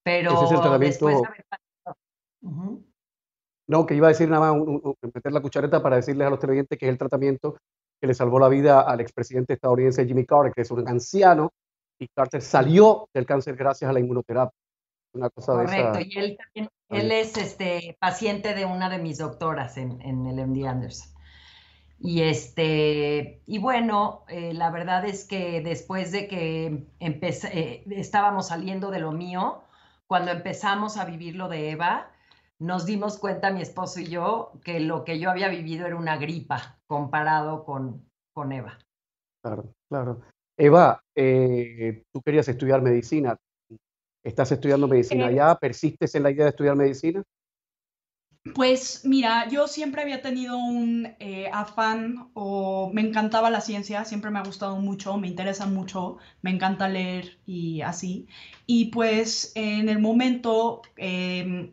Pero 0.04 0.34
Ese 0.34 0.46
es 0.46 0.52
el 0.52 0.62
tratamiento... 0.62 1.24
No, 3.68 3.86
que 3.86 3.96
iba 3.96 4.08
a 4.08 4.12
decir 4.12 4.30
nada 4.30 4.54
más, 4.54 4.64
meter 5.02 5.32
la 5.32 5.42
cuchareta 5.42 5.82
para 5.82 5.96
decirles 5.96 6.28
a 6.28 6.30
los 6.30 6.40
televidentes 6.40 6.78
que 6.78 6.86
es 6.86 6.92
el 6.92 6.98
tratamiento 6.98 7.58
que 8.00 8.08
le 8.08 8.14
salvó 8.14 8.40
la 8.40 8.50
vida 8.50 8.82
al 8.82 9.00
expresidente 9.00 9.54
estadounidense 9.54 10.06
Jimmy 10.06 10.26
Carter, 10.26 10.54
que 10.54 10.62
es 10.62 10.72
un 10.72 10.88
anciano, 10.88 11.52
y 11.98 12.08
Carter 12.10 12.42
salió 12.42 13.10
del 13.14 13.26
cáncer 13.26 13.56
gracias 13.56 13.90
a 13.90 13.94
la 13.94 14.00
inmunoterapia. 14.00 14.58
Una 15.14 15.30
cosa 15.30 15.54
Correcto, 15.54 16.00
y 16.02 16.20
él 16.20 16.38
también, 16.38 16.70
él 16.90 17.12
es 17.12 17.38
este, 17.38 17.98
paciente 18.00 18.54
de 18.54 18.66
una 18.66 18.90
de 18.90 19.00
mis 19.00 19.18
doctoras 19.18 19.78
en, 19.78 20.02
el 20.02 20.46
MD 20.46 20.68
Anderson. 20.68 21.10
Y, 21.98 22.22
este, 22.24 23.42
y 23.46 23.58
bueno, 23.60 24.26
eh, 24.28 24.54
la 24.54 24.70
verdad 24.72 25.06
es 25.06 25.24
que 25.24 25.62
después 25.62 26.12
de 26.12 26.28
que 26.28 26.86
eh, 27.00 27.84
estábamos 27.92 28.50
saliendo 28.50 28.92
de 28.92 29.00
lo 29.00 29.14
mío, 29.14 29.64
cuando 30.06 30.32
empezamos 30.32 30.98
a 30.98 31.06
vivir 31.06 31.38
lo 31.38 31.48
de 31.48 31.72
Eva, 31.72 32.12
nos 32.60 32.86
dimos 32.86 33.18
cuenta, 33.18 33.52
mi 33.52 33.62
esposo 33.62 34.00
y 34.00 34.06
yo, 34.06 34.54
que 34.64 34.80
lo 34.80 35.04
que 35.04 35.20
yo 35.20 35.30
había 35.30 35.50
vivido 35.50 35.86
era 35.86 35.96
una 35.96 36.18
gripa 36.18 36.80
comparado 36.88 37.64
con, 37.66 38.10
con 38.34 38.52
Eva. 38.52 38.78
Claro, 39.44 39.74
claro. 39.90 40.22
Eva, 40.58 41.02
eh, 41.16 42.04
tú 42.12 42.22
querías 42.22 42.48
estudiar 42.48 42.82
medicina. 42.82 43.38
¿Estás 44.24 44.52
estudiando 44.52 44.88
medicina 44.88 45.30
eh, 45.30 45.36
ya? 45.36 45.56
¿Persistes 45.56 46.16
en 46.16 46.24
la 46.24 46.32
idea 46.32 46.46
de 46.46 46.50
estudiar 46.50 46.76
medicina? 46.76 47.24
Pues 48.54 49.04
mira, 49.06 49.50
yo 49.50 49.68
siempre 49.68 50.04
había 50.04 50.22
tenido 50.22 50.58
un 50.58 51.16
eh, 51.20 51.50
afán 51.52 52.30
o 52.36 52.92
me 52.94 53.02
encantaba 53.02 53.50
la 53.50 53.60
ciencia, 53.60 54.06
siempre 54.06 54.30
me 54.30 54.38
ha 54.38 54.44
gustado 54.44 54.76
mucho, 54.78 55.18
me 55.18 55.28
interesa 55.28 55.66
mucho, 55.66 56.18
me 56.44 56.52
encanta 56.52 56.88
leer 56.88 57.40
y 57.48 57.82
así. 57.82 58.28
Y 58.68 58.86
pues 58.92 59.52
en 59.56 59.90
el 59.90 59.98
momento 59.98 60.84
em, 60.96 61.72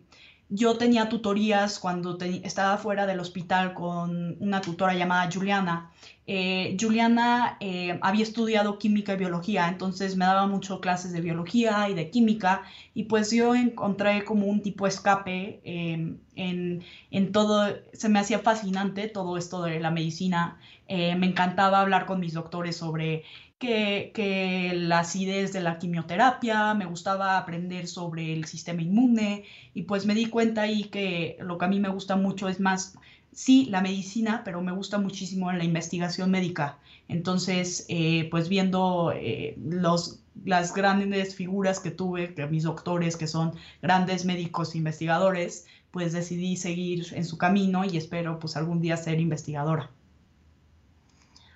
yo 0.55 0.77
tenía 0.77 1.09
tutorías 1.09 1.79
cuando 1.79 2.19
estaba 2.21 2.77
fuera 2.77 3.07
del 3.07 3.21
hospital 3.21 3.73
con 3.73 4.37
una 4.39 4.61
tutora 4.61 4.95
llamada 4.95 5.31
Juliana. 5.33 5.91
Eh, 6.27 6.77
Juliana 6.79 7.57
eh, 7.61 7.99
había 8.03 8.23
estudiado 8.23 8.79
química 8.79 9.15
y 9.15 9.17
biología, 9.17 9.69
entonces 9.69 10.15
me 10.17 10.27
daba 10.27 10.47
mucho 10.47 10.81
clases 10.81 11.13
de 11.13 11.23
biología 11.23 11.89
y 11.89 11.95
de 11.95 12.11
química, 12.11 12.63
y 12.95 13.05
pues 13.05 13.31
yo 13.31 13.55
encontré 13.55 14.25
como 14.25 14.47
un 14.47 14.61
tipo 14.63 14.87
escape 14.87 15.61
em, 15.65 16.19
en, 16.37 16.83
en, 17.11 17.33
todo, 17.33 17.67
se 17.95 18.09
me 18.11 18.19
hacía 18.19 18.39
fascinante 18.41 19.09
todo 19.09 19.37
esto 19.39 19.63
de 19.63 19.81
la 19.81 19.91
medicina 19.91 20.59
Eh, 20.89 21.17
me 21.17 21.27
encantaba 21.27 21.81
hablar 21.81 22.05
con 22.05 22.21
mis 22.21 22.35
doctores 22.35 22.77
sobre 22.77 23.25
que, 23.63 24.73
la 24.75 25.01
acidez 25.01 25.53
de 25.53 25.61
la 25.61 25.79
quimioterapia, 25.79 26.75
me 26.75 26.87
gustaba 26.87 27.39
aprender 27.39 27.87
sobre 27.87 28.33
el 28.33 28.45
sistema 28.47 28.83
inmune 28.83 29.45
y 29.75 29.83
pues 29.83 30.05
me 30.05 30.15
di 30.15 30.27
cuenta 30.27 30.63
ahí 30.63 30.85
que 30.85 31.37
lo 31.41 31.59
que 31.59 31.65
a 31.65 31.69
mí 31.69 31.79
me 31.79 31.89
gusta 31.89 32.17
mucho 32.17 32.49
es 32.49 32.59
más, 32.59 32.99
sí, 33.33 33.67
la 33.71 33.81
medicina, 33.81 34.43
pero 34.45 34.63
me 34.63 34.73
gusta 34.73 34.99
muchísimo 34.99 35.53
la 35.53 35.65
investigación 35.65 36.31
médica. 36.31 36.79
Entonces, 37.09 37.87
eh, 37.89 38.29
pues 38.31 38.49
viendo 38.49 39.13
eh, 39.15 39.57
los, 39.59 40.21
las 40.45 40.75
grandes 40.75 41.37
figuras 41.37 41.79
que 41.79 41.91
tuve, 41.91 42.35
mis 42.51 42.65
doctores, 42.65 43.17
que 43.17 43.29
son 43.29 43.53
grandes 43.81 44.25
médicos 44.25 44.75
investigadores, 44.75 45.67
pues 45.93 46.13
decidí 46.13 46.57
seguir 46.57 47.07
en 47.13 47.25
su 47.25 47.39
camino 47.39 47.85
y 47.85 47.97
espero 47.97 48.39
pues 48.41 48.57
algún 48.57 48.81
día 48.81 48.97
ser 48.97 49.21
investigadora. 49.21 49.91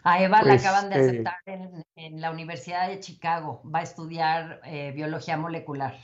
A 0.09 0.23
Eva 0.23 0.39
la 0.39 0.45
Pues, 0.51 0.65
acaban 0.65 0.89
de 0.89 0.97
eh, 0.97 1.09
aceptar 1.09 1.35
en, 1.47 1.83
en 1.97 2.21
la 2.21 2.31
Universidad 2.31 2.89
de 2.89 3.01
Chicago. 3.01 3.61
Va 3.65 3.81
a 3.81 3.83
estudiar 3.83 4.61
eh, 4.65 4.93
biología 4.93 5.37
molecular. 5.37 5.97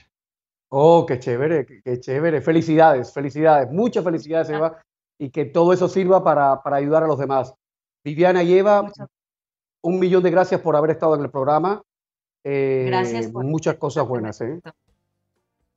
Oh, 0.70 1.06
qué 1.06 1.20
chévere, 1.20 1.64
qué, 1.66 1.82
qué 1.82 2.00
chévere. 2.00 2.40
Felicidades, 2.40 3.12
felicidades, 3.12 3.70
muchas 3.70 4.02
felicidades, 4.02 4.50
Ah. 4.50 4.56
Eva, 4.56 4.82
y 5.18 5.30
que 5.30 5.44
todo 5.44 5.72
eso 5.72 5.88
sirva 5.88 6.24
para, 6.24 6.62
para 6.62 6.76
ayudar 6.76 7.04
a 7.04 7.06
los 7.06 7.18
demás. 7.18 7.54
Viviana 8.04 8.42
y 8.42 8.58
Eva, 8.58 8.82
Muchas 8.82 9.08
un 9.84 9.98
millón 10.00 10.22
de 10.22 10.30
gracias 10.30 10.60
por 10.60 10.74
haber 10.74 10.90
estado 10.90 11.14
en 11.14 11.22
el 11.22 11.30
programa. 11.30 11.82
Eh, 12.44 12.84
Gracias 12.88 13.28
por- 13.30 13.44
muchas 13.44 13.76
cosas 13.76 14.06
buenas, 14.06 14.40
¿eh? 14.40 14.60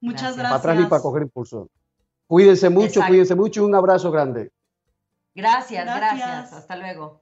Muchas 0.01 0.35
Gracias. 0.35 0.43
Para 0.43 0.55
atrás 0.55 0.77
ni 0.79 0.85
para 0.85 1.01
coger 1.01 1.23
impulso. 1.23 1.69
Cuídense 2.27 2.69
mucho, 2.69 2.87
Exacto. 2.87 3.07
cuídense 3.09 3.35
mucho 3.35 3.61
y 3.61 3.65
un 3.65 3.75
abrazo 3.75 4.09
grande. 4.11 4.51
Gracias, 5.35 5.85
Gracias. 5.85 6.17
gracias. 6.17 6.53
Hasta 6.53 6.75
luego. 6.75 7.21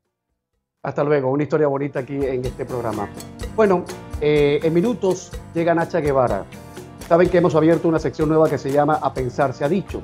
Hasta 0.86 1.02
luego, 1.02 1.32
una 1.32 1.44
historia 1.44 1.68
bonita 1.68 2.00
aquí 2.00 2.14
en 2.14 2.44
este 2.44 2.66
programa. 2.66 3.08
Bueno, 3.56 3.86
eh, 4.20 4.60
en 4.62 4.74
minutos 4.74 5.32
llega 5.54 5.74
Nacha 5.74 6.02
Guevara. 6.02 6.44
Saben 7.08 7.30
que 7.30 7.38
hemos 7.38 7.56
abierto 7.56 7.88
una 7.88 8.00
sección 8.00 8.28
nueva 8.28 8.50
que 8.50 8.58
se 8.58 8.70
llama 8.70 9.00
A 9.02 9.14
Pensar 9.14 9.54
se 9.54 9.64
ha 9.64 9.70
dicho. 9.70 10.02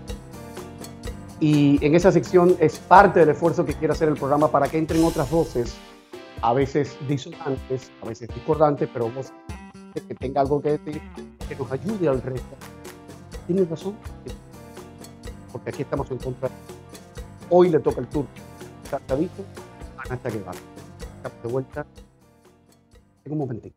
Y 1.41 1.85
en 1.85 1.95
esa 1.95 2.13
sección 2.13 2.55
es 2.61 2.79
parte 2.79 3.19
del 3.19 3.27
esfuerzo 3.27 3.65
que 3.65 3.73
quiere 3.73 3.91
hacer 3.91 4.07
el 4.07 4.15
programa 4.15 4.49
para 4.51 4.69
que 4.69 4.77
entren 4.77 5.03
otras 5.03 5.29
voces, 5.29 5.75
a 6.41 6.53
veces 6.53 6.97
disonantes, 7.09 7.91
a 8.01 8.07
veces 8.07 8.29
discordantes, 8.29 8.87
pero 8.93 9.09
voces 9.11 9.33
que 10.07 10.15
tenga 10.15 10.39
algo 10.39 10.61
que 10.61 10.77
decir, 10.77 11.01
que 11.49 11.57
nos 11.57 11.69
ayude 11.73 12.07
al 12.07 12.21
resto. 12.21 12.55
¿Tienes 13.47 13.69
razón? 13.69 13.95
Porque 15.51 15.71
aquí 15.71 15.81
estamos 15.81 16.09
en 16.09 16.19
contra. 16.19 16.49
Hoy 17.49 17.67
le 17.67 17.79
toca 17.79 17.99
el 17.99 18.07
turno. 18.07 18.29
Ha 19.09 19.15
dicho 19.15 19.43
a 19.99 20.09
Nacha 20.09 20.29
Guevara. 20.29 20.59
Estamos 21.17 21.43
de 21.43 21.49
vuelta 21.49 21.85
en 23.25 23.31
un 23.31 23.38
momentito. 23.38 23.75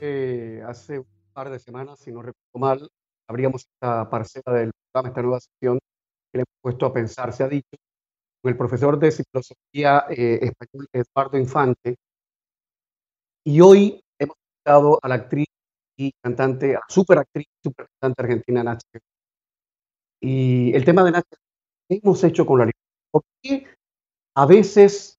Eh, 0.00 0.62
hace 0.66 0.98
un 0.98 1.06
par 1.32 1.50
de 1.50 1.58
semanas, 1.58 1.98
si 1.98 2.12
no 2.12 2.20
recuerdo 2.20 2.58
mal, 2.58 2.90
abríamos 3.28 3.62
esta 3.62 4.08
parcela 4.10 4.52
del 4.52 4.70
programa, 4.92 5.08
esta 5.08 5.22
nueva 5.22 5.40
sección 5.40 5.78
que 6.30 6.38
le 6.38 6.40
hemos 6.40 6.60
puesto 6.60 6.86
a 6.86 6.92
pensar, 6.92 7.32
se 7.32 7.42
ha 7.42 7.48
dicho, 7.48 7.76
con 8.42 8.50
el 8.50 8.56
profesor 8.56 8.98
de 8.98 9.10
filosofía 9.12 10.04
eh, 10.10 10.40
español 10.42 10.86
Eduardo 10.92 11.38
Infante. 11.38 11.96
Y 13.46 13.60
hoy 13.60 14.03
a 14.66 15.08
la 15.08 15.14
actriz 15.14 15.46
y 15.96 16.12
cantante, 16.22 16.76
a 16.76 16.80
la 16.80 16.86
superactriz, 16.88 17.46
supercantante 17.62 18.22
argentina 18.22 18.64
Nacha. 18.64 18.98
Y 20.20 20.74
el 20.74 20.84
tema 20.84 21.04
de 21.04 21.12
Nacha, 21.12 21.36
¿qué 21.88 22.00
hemos 22.02 22.22
hecho 22.24 22.46
con 22.46 22.58
la 22.58 22.64
libertad? 22.64 22.80
¿Por 23.10 23.22
qué 23.42 23.66
a 24.36 24.46
veces 24.46 25.16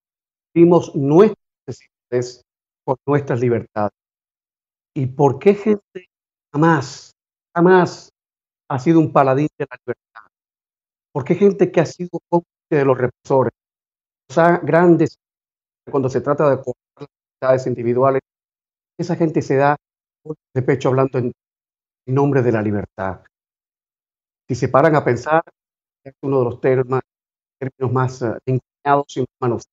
vimos 0.54 0.96
nuestras 0.96 1.38
necesidades 1.68 2.42
con 2.84 2.98
nuestras 3.08 3.40
libertades? 3.40 3.94
¿Y 4.96 5.08
por 5.08 5.40
qué 5.40 5.54
gente 5.56 6.08
jamás, 6.54 7.14
jamás 7.56 8.10
ha 8.70 8.80
sido 8.80 9.00
un 9.00 9.12
paladín 9.12 9.48
de 9.58 9.68
la 9.70 9.78
libertad? 9.86 10.32
¿Por 11.14 11.24
qué 11.24 11.36
gente 11.36 11.72
que 11.72 11.82
ha 11.82 11.86
sido 11.86 12.20
cómplice 12.30 12.76
de 12.76 12.86
los 12.86 12.98
represores? 12.98 13.54
Sea, 14.30 14.58
grandes, 14.58 15.18
cuando 15.90 16.10
se 16.10 16.22
trata 16.22 16.50
de 16.50 16.58
cortar 16.58 16.74
las 16.98 17.08
libertades 17.08 17.68
individuales, 17.68 18.22
esa 18.98 19.16
gente 19.16 19.42
se 19.42 19.56
da 19.56 19.76
de 20.54 20.62
pecho 20.62 20.90
hablando 20.90 21.20
en 21.20 21.32
nombre 22.08 22.42
de 22.42 22.52
la 22.52 22.62
libertad. 22.62 23.22
Si 24.48 24.56
se 24.56 24.70
paran 24.70 24.96
a 24.96 25.04
pensar, 25.04 25.44
es 26.04 26.14
uno 26.22 26.40
de 26.40 26.46
los 26.46 26.62
términos, 26.62 27.02
términos 27.60 27.94
más 27.94 28.22
uh, 28.22 28.38
engañados 28.46 29.18
y 29.18 29.26
más 29.42 29.64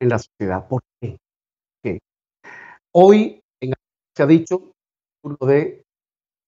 en 0.00 0.08
la 0.08 0.18
sociedad. 0.18 0.66
¿Por 0.68 0.82
qué? 1.00 1.18
¿Qué? 1.82 1.98
Hoy 2.92 3.40
en 3.60 3.72
se 4.16 4.22
ha 4.22 4.26
dicho 4.26 4.72
turno 5.22 5.46
de 5.46 5.82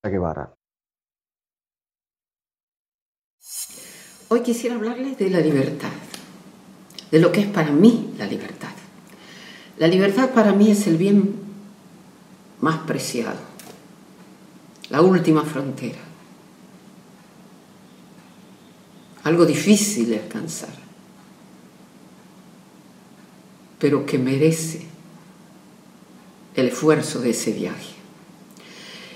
Nacha 0.03 0.13
Guevara. 0.13 0.55
Hoy 4.29 4.43
quisiera 4.43 4.77
hablarles 4.77 5.19
de 5.19 5.31
la 5.31 5.41
libertad, 5.41 5.91
de 7.11 7.19
lo 7.19 7.33
que 7.33 7.41
es 7.41 7.47
para 7.49 7.73
mí 7.73 8.15
la 8.19 8.27
libertad. 8.27 8.69
La 9.79 9.89
libertad 9.89 10.33
para 10.35 10.53
mí 10.53 10.71
es 10.71 10.87
el 10.87 10.97
bien 10.97 11.48
más 12.61 12.79
preciado, 12.81 13.39
la 14.91 15.01
última 15.03 15.43
frontera, 15.45 15.99
algo 19.25 19.45
difícil 19.45 20.11
de 20.11 20.21
alcanzar, 20.21 20.75
pero 23.79 24.07
que 24.07 24.19
merece 24.19 24.87
el 26.57 26.69
esfuerzo 26.69 27.21
de 27.21 27.31
ese 27.31 27.53
viaje. 27.53 27.95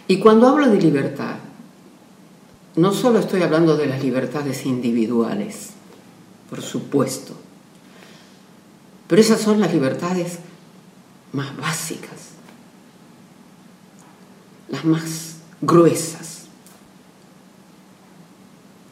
Y 0.07 0.19
cuando 0.19 0.49
hablo 0.49 0.69
de 0.69 0.81
libertad, 0.81 1.37
no 2.77 2.93
solo 2.93 3.19
estoy 3.19 3.43
hablando 3.43 3.77
de 3.77 3.87
las 3.87 4.03
libertades 4.03 4.65
individuales, 4.67 5.71
por 6.49 6.63
supuesto, 6.63 7.35
pero 9.09 9.21
esas 9.21 9.41
son 9.41 9.61
las 9.61 9.73
libertades 9.73 10.39
más 11.33 11.57
básicas, 11.57 12.32
las 14.73 14.85
más 14.85 15.37
gruesas. 15.61 16.47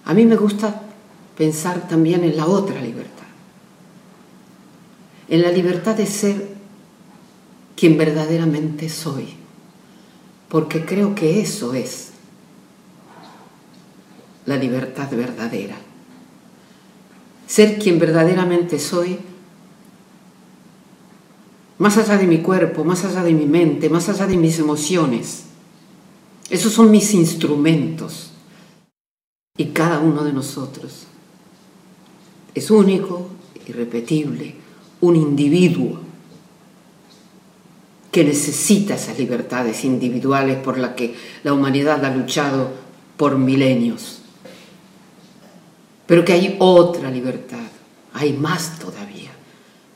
A 0.04 0.14
mí 0.14 0.24
me 0.26 0.36
gusta 0.36 0.82
pensar 1.36 1.88
también 1.88 2.22
en 2.22 2.36
la 2.36 2.46
otra 2.46 2.80
libertad, 2.80 3.26
en 5.28 5.42
la 5.42 5.50
libertad 5.50 5.96
de 5.96 6.06
ser 6.06 6.48
quien 7.76 7.96
verdaderamente 7.96 8.88
soy, 8.88 9.34
porque 10.48 10.84
creo 10.84 11.14
que 11.14 11.40
eso 11.40 11.72
es 11.74 12.10
la 14.44 14.56
libertad 14.56 15.08
verdadera. 15.10 15.76
Ser 17.46 17.78
quien 17.78 17.98
verdaderamente 17.98 18.78
soy, 18.78 19.18
más 21.78 21.96
allá 21.96 22.18
de 22.18 22.26
mi 22.26 22.42
cuerpo, 22.42 22.84
más 22.84 23.04
allá 23.06 23.22
de 23.22 23.32
mi 23.32 23.46
mente, 23.46 23.88
más 23.88 24.08
allá 24.10 24.26
de 24.26 24.36
mis 24.36 24.58
emociones. 24.58 25.49
Esos 26.50 26.72
son 26.72 26.90
mis 26.90 27.14
instrumentos. 27.14 28.32
Y 29.56 29.66
cada 29.66 30.00
uno 30.00 30.24
de 30.24 30.32
nosotros 30.32 31.06
es 32.54 32.70
único, 32.70 33.28
irrepetible, 33.66 34.54
un 35.00 35.16
individuo 35.16 36.00
que 38.10 38.24
necesita 38.24 38.96
esas 38.96 39.18
libertades 39.18 39.84
individuales 39.84 40.58
por 40.58 40.78
las 40.78 40.94
que 40.94 41.14
la 41.44 41.52
humanidad 41.52 42.04
ha 42.04 42.14
luchado 42.14 42.70
por 43.16 43.38
milenios 43.38 44.20
pero 46.10 46.24
que 46.24 46.32
hay 46.32 46.56
otra 46.58 47.08
libertad, 47.08 47.68
hay 48.14 48.32
más 48.32 48.80
todavía, 48.80 49.30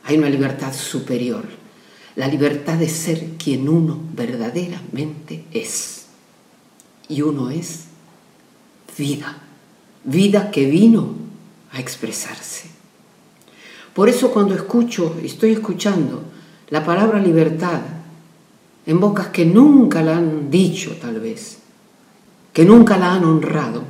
hay 0.05 0.17
una 0.17 0.31
libertad 0.31 0.73
superior, 0.73 1.43
la 2.15 2.29
libertad 2.29 2.79
de 2.79 2.89
ser 2.89 3.31
quien 3.37 3.69
uno 3.69 4.01
verdaderamente 4.13 5.45
es. 5.51 6.04
Y 7.09 7.23
uno 7.23 7.51
es 7.51 7.85
vida, 8.97 9.37
vida 10.05 10.51
que 10.51 10.67
vino 10.67 11.15
a 11.73 11.81
expresarse. 11.81 12.69
Por 13.93 14.09
eso 14.09 14.31
cuando 14.31 14.55
escucho, 14.55 15.17
estoy 15.23 15.53
escuchando 15.53 16.23
la 16.71 16.85
palabra 16.85 17.21
libertad 17.21 17.81
en 18.87 19.01
bocas 19.01 19.29
que 19.29 19.45
nunca 19.45 20.03
la 20.03 20.17
han 20.17 20.51
dicho 20.51 20.97
tal 21.01 21.21
vez, 21.21 21.59
que 22.53 22.65
nunca 22.65 22.97
la 22.97 23.15
han 23.15 23.25
honrado, 23.25 23.85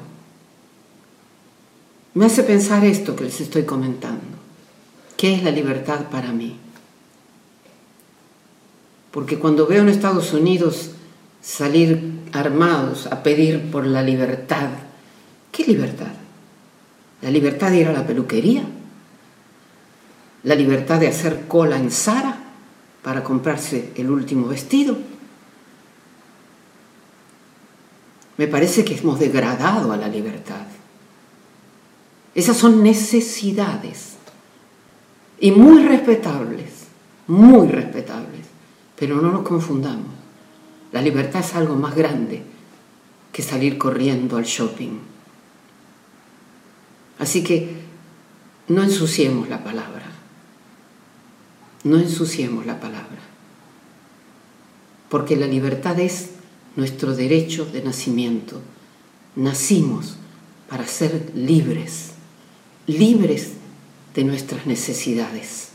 me 2.15 2.27
hace 2.27 2.45
pensar 2.45 2.85
esto 2.85 3.17
que 3.17 3.25
les 3.25 3.41
estoy 3.41 3.65
comentando. 3.65 4.23
¿Qué 5.17 5.35
es 5.35 5.43
la 5.43 5.51
libertad 5.51 6.09
para 6.11 6.33
mí? 6.33 6.57
Porque 9.11 9.39
cuando 9.39 9.67
veo 9.67 9.83
en 9.83 9.89
Estados 9.89 10.33
Unidos 10.33 10.91
salir 11.43 12.14
armados 12.35 13.07
a 13.07 13.23
pedir 13.23 13.71
por 13.71 13.87
la 13.87 14.03
libertad, 14.03 14.69
¿qué 15.53 15.65
libertad? 15.65 16.13
¿La 17.23 17.31
libertad 17.31 17.71
de 17.71 17.79
ir 17.79 17.89
a 17.89 17.93
la 17.93 18.07
peluquería? 18.07 18.65
¿La 20.43 20.55
libertad 20.55 20.99
de 21.01 21.09
hacer 21.09 21.47
cola 21.47 21.77
en 21.77 21.91
Sara 21.91 22.37
para 23.03 23.23
comprarse 23.23 23.93
el 23.95 24.11
último 24.11 24.49
vestido? 24.49 24.99
Me 28.37 28.49
parece 28.49 28.85
que 28.85 28.97
hemos 28.97 29.21
degradado 29.21 29.93
a 29.93 29.97
la 29.97 30.09
libertad. 30.09 30.67
Esas 32.35 32.57
son 32.57 32.83
necesidades 32.83 34.15
y 35.39 35.53
muy 35.53 35.85
respetables, 35.85 36.89
muy 37.29 37.69
respetables, 37.69 38.47
pero 38.99 39.23
no 39.23 39.31
nos 39.31 39.43
confundamos. 39.43 40.14
La 40.95 41.03
libertad 41.03 41.45
es 41.45 41.55
algo 41.55 41.75
más 41.77 41.95
grande 41.95 42.43
que 43.33 43.43
salir 43.43 43.77
corriendo 43.77 44.39
al 44.39 44.45
shopping. 44.45 44.99
Así 47.19 47.45
que 47.45 47.83
no 48.69 48.83
ensuciemos 48.83 49.51
la 49.51 49.63
palabra, 49.63 50.07
no 51.85 51.99
ensuciemos 51.99 52.65
la 52.65 52.81
palabra, 52.81 53.21
porque 55.11 55.37
la 55.37 55.47
libertad 55.47 56.01
es 56.01 56.31
nuestro 56.77 57.15
derecho 57.15 57.67
de 57.67 57.83
nacimiento. 57.83 58.63
Nacimos 59.37 60.17
para 60.71 60.87
ser 60.87 61.33
libres 61.35 62.15
libres 62.87 63.53
de 64.15 64.25
nuestras 64.25 64.67
necesidades. 64.67 65.69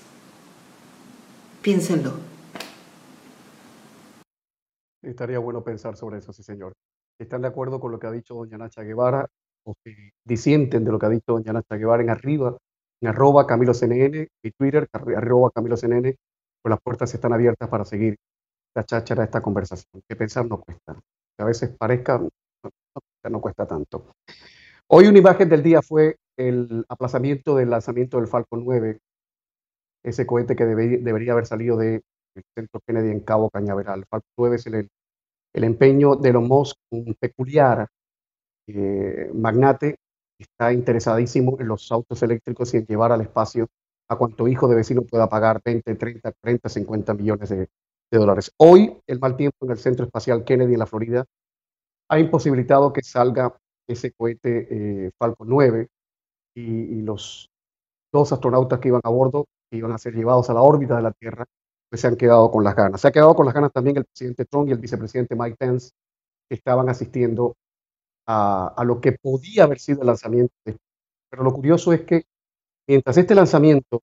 Piénsenlo. 1.62 2.29
Estaría 5.02 5.40
bueno 5.40 5.64
pensar 5.64 5.96
sobre 5.96 6.18
eso, 6.18 6.34
sí, 6.34 6.44
señor. 6.44 6.74
¿Están 7.20 7.42
de 7.42 7.48
acuerdo 7.48 7.80
con 7.80 7.92
lo 7.92 8.00
que 8.00 8.08
ha 8.08 8.12
dicho 8.12 8.36
doña 8.36 8.58
Nacha 8.58 8.84
Guevara 8.84 9.28
o 9.66 9.74
si 9.84 9.94
disienten 10.26 10.84
de 10.84 10.92
lo 10.92 11.00
que 11.00 11.06
ha 11.06 11.10
dicho 11.10 11.34
doña 11.34 11.54
Nacha 11.54 11.76
Guevara 11.76 12.04
en 12.04 12.10
arriba, 12.10 12.58
en 13.02 13.08
arroba 13.10 13.46
Camilo 13.48 13.74
CNN 13.74 14.28
y 14.44 14.52
Twitter, 14.52 14.88
arroba 14.92 15.52
Camilo 15.52 15.78
CNN, 15.78 16.16
pues 16.62 16.70
las 16.70 16.80
puertas 16.82 17.14
están 17.14 17.34
abiertas 17.34 17.70
para 17.70 17.86
seguir 17.86 18.18
la 18.76 18.84
cháchara, 18.84 19.24
esta 19.24 19.42
conversación. 19.42 20.02
Que 20.08 20.16
pensar 20.16 20.46
no 20.46 20.62
cuesta. 20.62 21.00
a 21.38 21.46
veces 21.46 21.76
parezca, 21.78 22.20
no 22.20 23.42
cuesta 23.42 23.66
tanto. 23.66 24.12
Hoy 24.88 25.08
una 25.08 25.20
imagen 25.20 25.50
del 25.50 25.64
día 25.64 25.82
fue 25.82 26.18
el 26.38 26.86
aplazamiento 26.90 27.56
del 27.56 27.70
lanzamiento 27.70 28.18
del 28.18 28.28
Falcon 28.28 28.64
9, 28.66 29.00
ese 30.04 30.26
cohete 30.26 30.56
que 30.56 30.66
debería 30.66 31.34
haber 31.34 31.46
salido 31.46 31.78
del 32.34 32.44
centro 32.56 32.82
Kennedy 32.86 33.12
en 33.12 33.22
Cabo 33.22 33.50
Cañaveral. 33.50 34.00
El 34.00 34.06
Falcon 34.06 34.32
9 34.38 34.56
es 34.56 34.68
el, 34.68 34.90
empeño 35.54 36.16
de 36.16 36.30
Elon 36.30 36.48
Musk, 36.48 36.78
un 36.92 37.16
peculiar 37.20 37.88
eh, 38.68 39.32
magnate, 39.34 39.96
está 40.38 40.72
interesadísimo 40.72 41.58
en 41.60 41.68
los 41.68 41.92
autos 41.92 42.22
eléctricos 42.24 42.74
y 42.74 42.78
en 42.78 42.86
llevar 42.86 43.12
al 43.12 43.22
espacio 43.22 43.68
a 44.10 44.16
cuanto 44.16 44.48
hijo 44.48 44.68
de 44.68 44.76
vecino 44.76 45.04
pueda 45.04 45.28
pagar 45.28 45.62
20, 45.64 45.96
30, 45.96 46.32
40, 46.42 46.70
50 46.70 47.14
millones 47.14 47.50
de, 47.50 47.58
de 48.12 48.18
dólares. 48.18 48.52
Hoy, 48.58 48.98
el 49.08 49.20
mal 49.20 49.36
tiempo 49.36 49.66
en 49.66 49.72
el 49.72 49.78
Centro 49.78 50.06
Espacial 50.06 50.44
Kennedy 50.44 50.74
en 50.74 50.80
la 50.80 50.86
Florida 50.86 51.26
ha 52.10 52.20
imposibilitado 52.20 52.92
que 52.92 53.04
salga 53.04 53.56
ese 53.88 54.12
cohete 54.12 54.68
eh, 54.70 55.12
Falcon 55.18 55.48
9 55.50 55.88
y, 56.56 57.02
los 57.02 57.50
dos 58.12 58.32
astronautas 58.32 58.80
que 58.80 58.90
iban 58.90 59.02
a 59.04 59.10
bordo, 59.10 59.46
que 59.70 59.78
iban 59.78 59.92
a 59.92 59.98
ser 59.98 60.14
llevados 60.14 60.50
a 60.50 60.54
la 60.54 60.62
órbita 60.62 60.96
de 60.96 61.04
la 61.04 61.12
Tierra, 61.12 61.46
se 61.98 62.08
han 62.08 62.16
quedado 62.16 62.52
con 62.52 62.64
las 62.64 62.76
ganas. 62.76 63.02
Se 63.02 63.08
ha 63.08 63.12
quedado 63.12 63.36
con 63.36 63.46
las 63.46 63.54
ganas 63.54 63.72
también 63.72 63.98
el 63.98 64.06
presidente 64.06 64.46
Trump 64.46 64.70
y 64.70 64.72
el 64.72 64.80
vicepresidente 64.80 65.36
Mike 65.36 65.58
Pence, 65.58 65.92
que 66.48 66.56
estaban 66.56 66.90
asistiendo 66.90 67.56
a, 68.28 68.74
a 68.76 68.84
lo 68.84 69.02
que 69.02 69.14
podía 69.14 69.64
haber 69.64 69.80
sido 69.80 70.02
el 70.02 70.08
lanzamiento. 70.08 70.54
Pero 71.30 71.44
lo 71.44 71.54
curioso 71.54 71.94
es 71.94 72.02
que 72.02 72.24
mientras 72.88 73.18
este 73.18 73.36
lanzamiento 73.36 74.02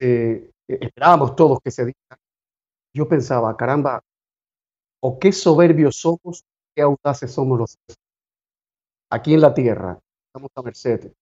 eh, 0.00 0.50
esperábamos 0.68 1.36
todos 1.36 1.58
que 1.62 1.70
se 1.70 1.84
diera, 1.84 2.18
yo 2.94 3.08
pensaba, 3.08 3.56
caramba, 3.56 4.00
o 5.02 5.18
qué 5.18 5.32
soberbios 5.32 5.96
somos, 5.96 6.44
qué 6.74 6.82
audaces 6.82 7.30
somos 7.30 7.58
los 7.58 7.76
aquí 9.10 9.34
en 9.34 9.40
la 9.40 9.54
Tierra. 9.54 9.98
Estamos 10.28 10.50
a 10.54 10.62
merced 10.62 11.12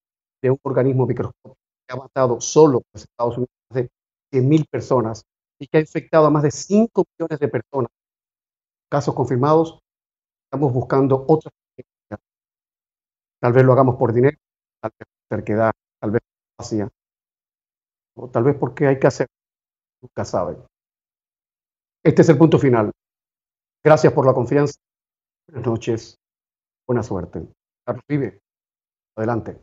de 0.43 0.51
un 0.51 0.59
organismo 0.63 1.07
microscópico 1.07 1.57
que 1.87 1.95
ha 1.95 1.97
matado 1.97 2.41
solo 2.41 2.83
en 2.93 3.01
Estados 3.01 3.37
Unidos 3.37 3.51
de 3.71 3.91
100.000 4.33 4.67
personas 4.71 5.25
y 5.59 5.67
que 5.67 5.79
ha 5.79 5.81
infectado 5.81 6.27
a 6.27 6.31
más 6.31 6.43
de 6.43 6.51
5 6.51 7.05
millones 7.17 7.39
de 7.39 7.49
personas. 7.49 7.91
Casos 8.91 9.15
confirmados, 9.15 9.79
estamos 10.47 10.73
buscando 10.73 11.25
otras 11.29 11.53
Tal 13.45 13.53
vez 13.53 13.63
lo 13.63 13.75
hagamos 13.75 13.97
por 13.97 14.15
dinero, 14.15 14.39
tal 14.81 14.91
vez 14.99 15.07
por 15.07 15.37
terquedad, 15.37 15.73
tal 16.01 16.13
vez 16.13 16.23
por 16.23 16.65
vacía, 16.65 16.89
o 18.17 18.31
tal 18.31 18.45
vez 18.45 18.57
porque 18.57 18.87
hay 18.87 18.99
que 18.99 19.07
hacer, 19.07 19.27
nunca 20.01 20.25
saben. 20.25 20.65
Este 22.03 22.23
es 22.23 22.29
el 22.31 22.39
punto 22.39 22.59
final. 22.59 22.91
Gracias 23.85 24.15
por 24.15 24.25
la 24.25 24.33
confianza. 24.33 24.79
Buenas 25.47 25.67
noches. 25.67 26.17
Buena 26.87 27.03
suerte. 27.03 27.47
Vive, 28.09 28.41
adelante. 29.15 29.61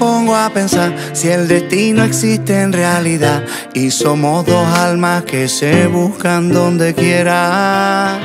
Pongo 0.00 0.34
a 0.34 0.48
pensar 0.48 0.94
si 1.12 1.28
el 1.28 1.46
destino 1.46 2.02
existe 2.02 2.58
en 2.62 2.72
realidad 2.72 3.44
y 3.74 3.90
somos 3.90 4.46
dos 4.46 4.66
almas 4.78 5.24
que 5.24 5.46
se 5.46 5.86
buscan 5.86 6.50
donde 6.50 6.94
quiera. 6.94 8.18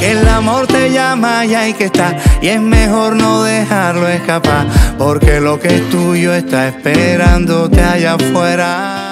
Que 0.00 0.10
el 0.10 0.26
amor 0.26 0.66
te 0.66 0.90
llama 0.90 1.46
y 1.46 1.54
hay 1.54 1.74
que 1.74 1.84
estar 1.84 2.20
y 2.42 2.48
es 2.48 2.60
mejor 2.60 3.14
no 3.14 3.44
dejarlo 3.44 4.08
escapar 4.08 4.66
porque 4.98 5.40
lo 5.40 5.60
que 5.60 5.76
es 5.76 5.90
tuyo 5.90 6.34
está 6.34 6.66
esperándote 6.66 7.80
allá 7.80 8.14
afuera. 8.14 9.11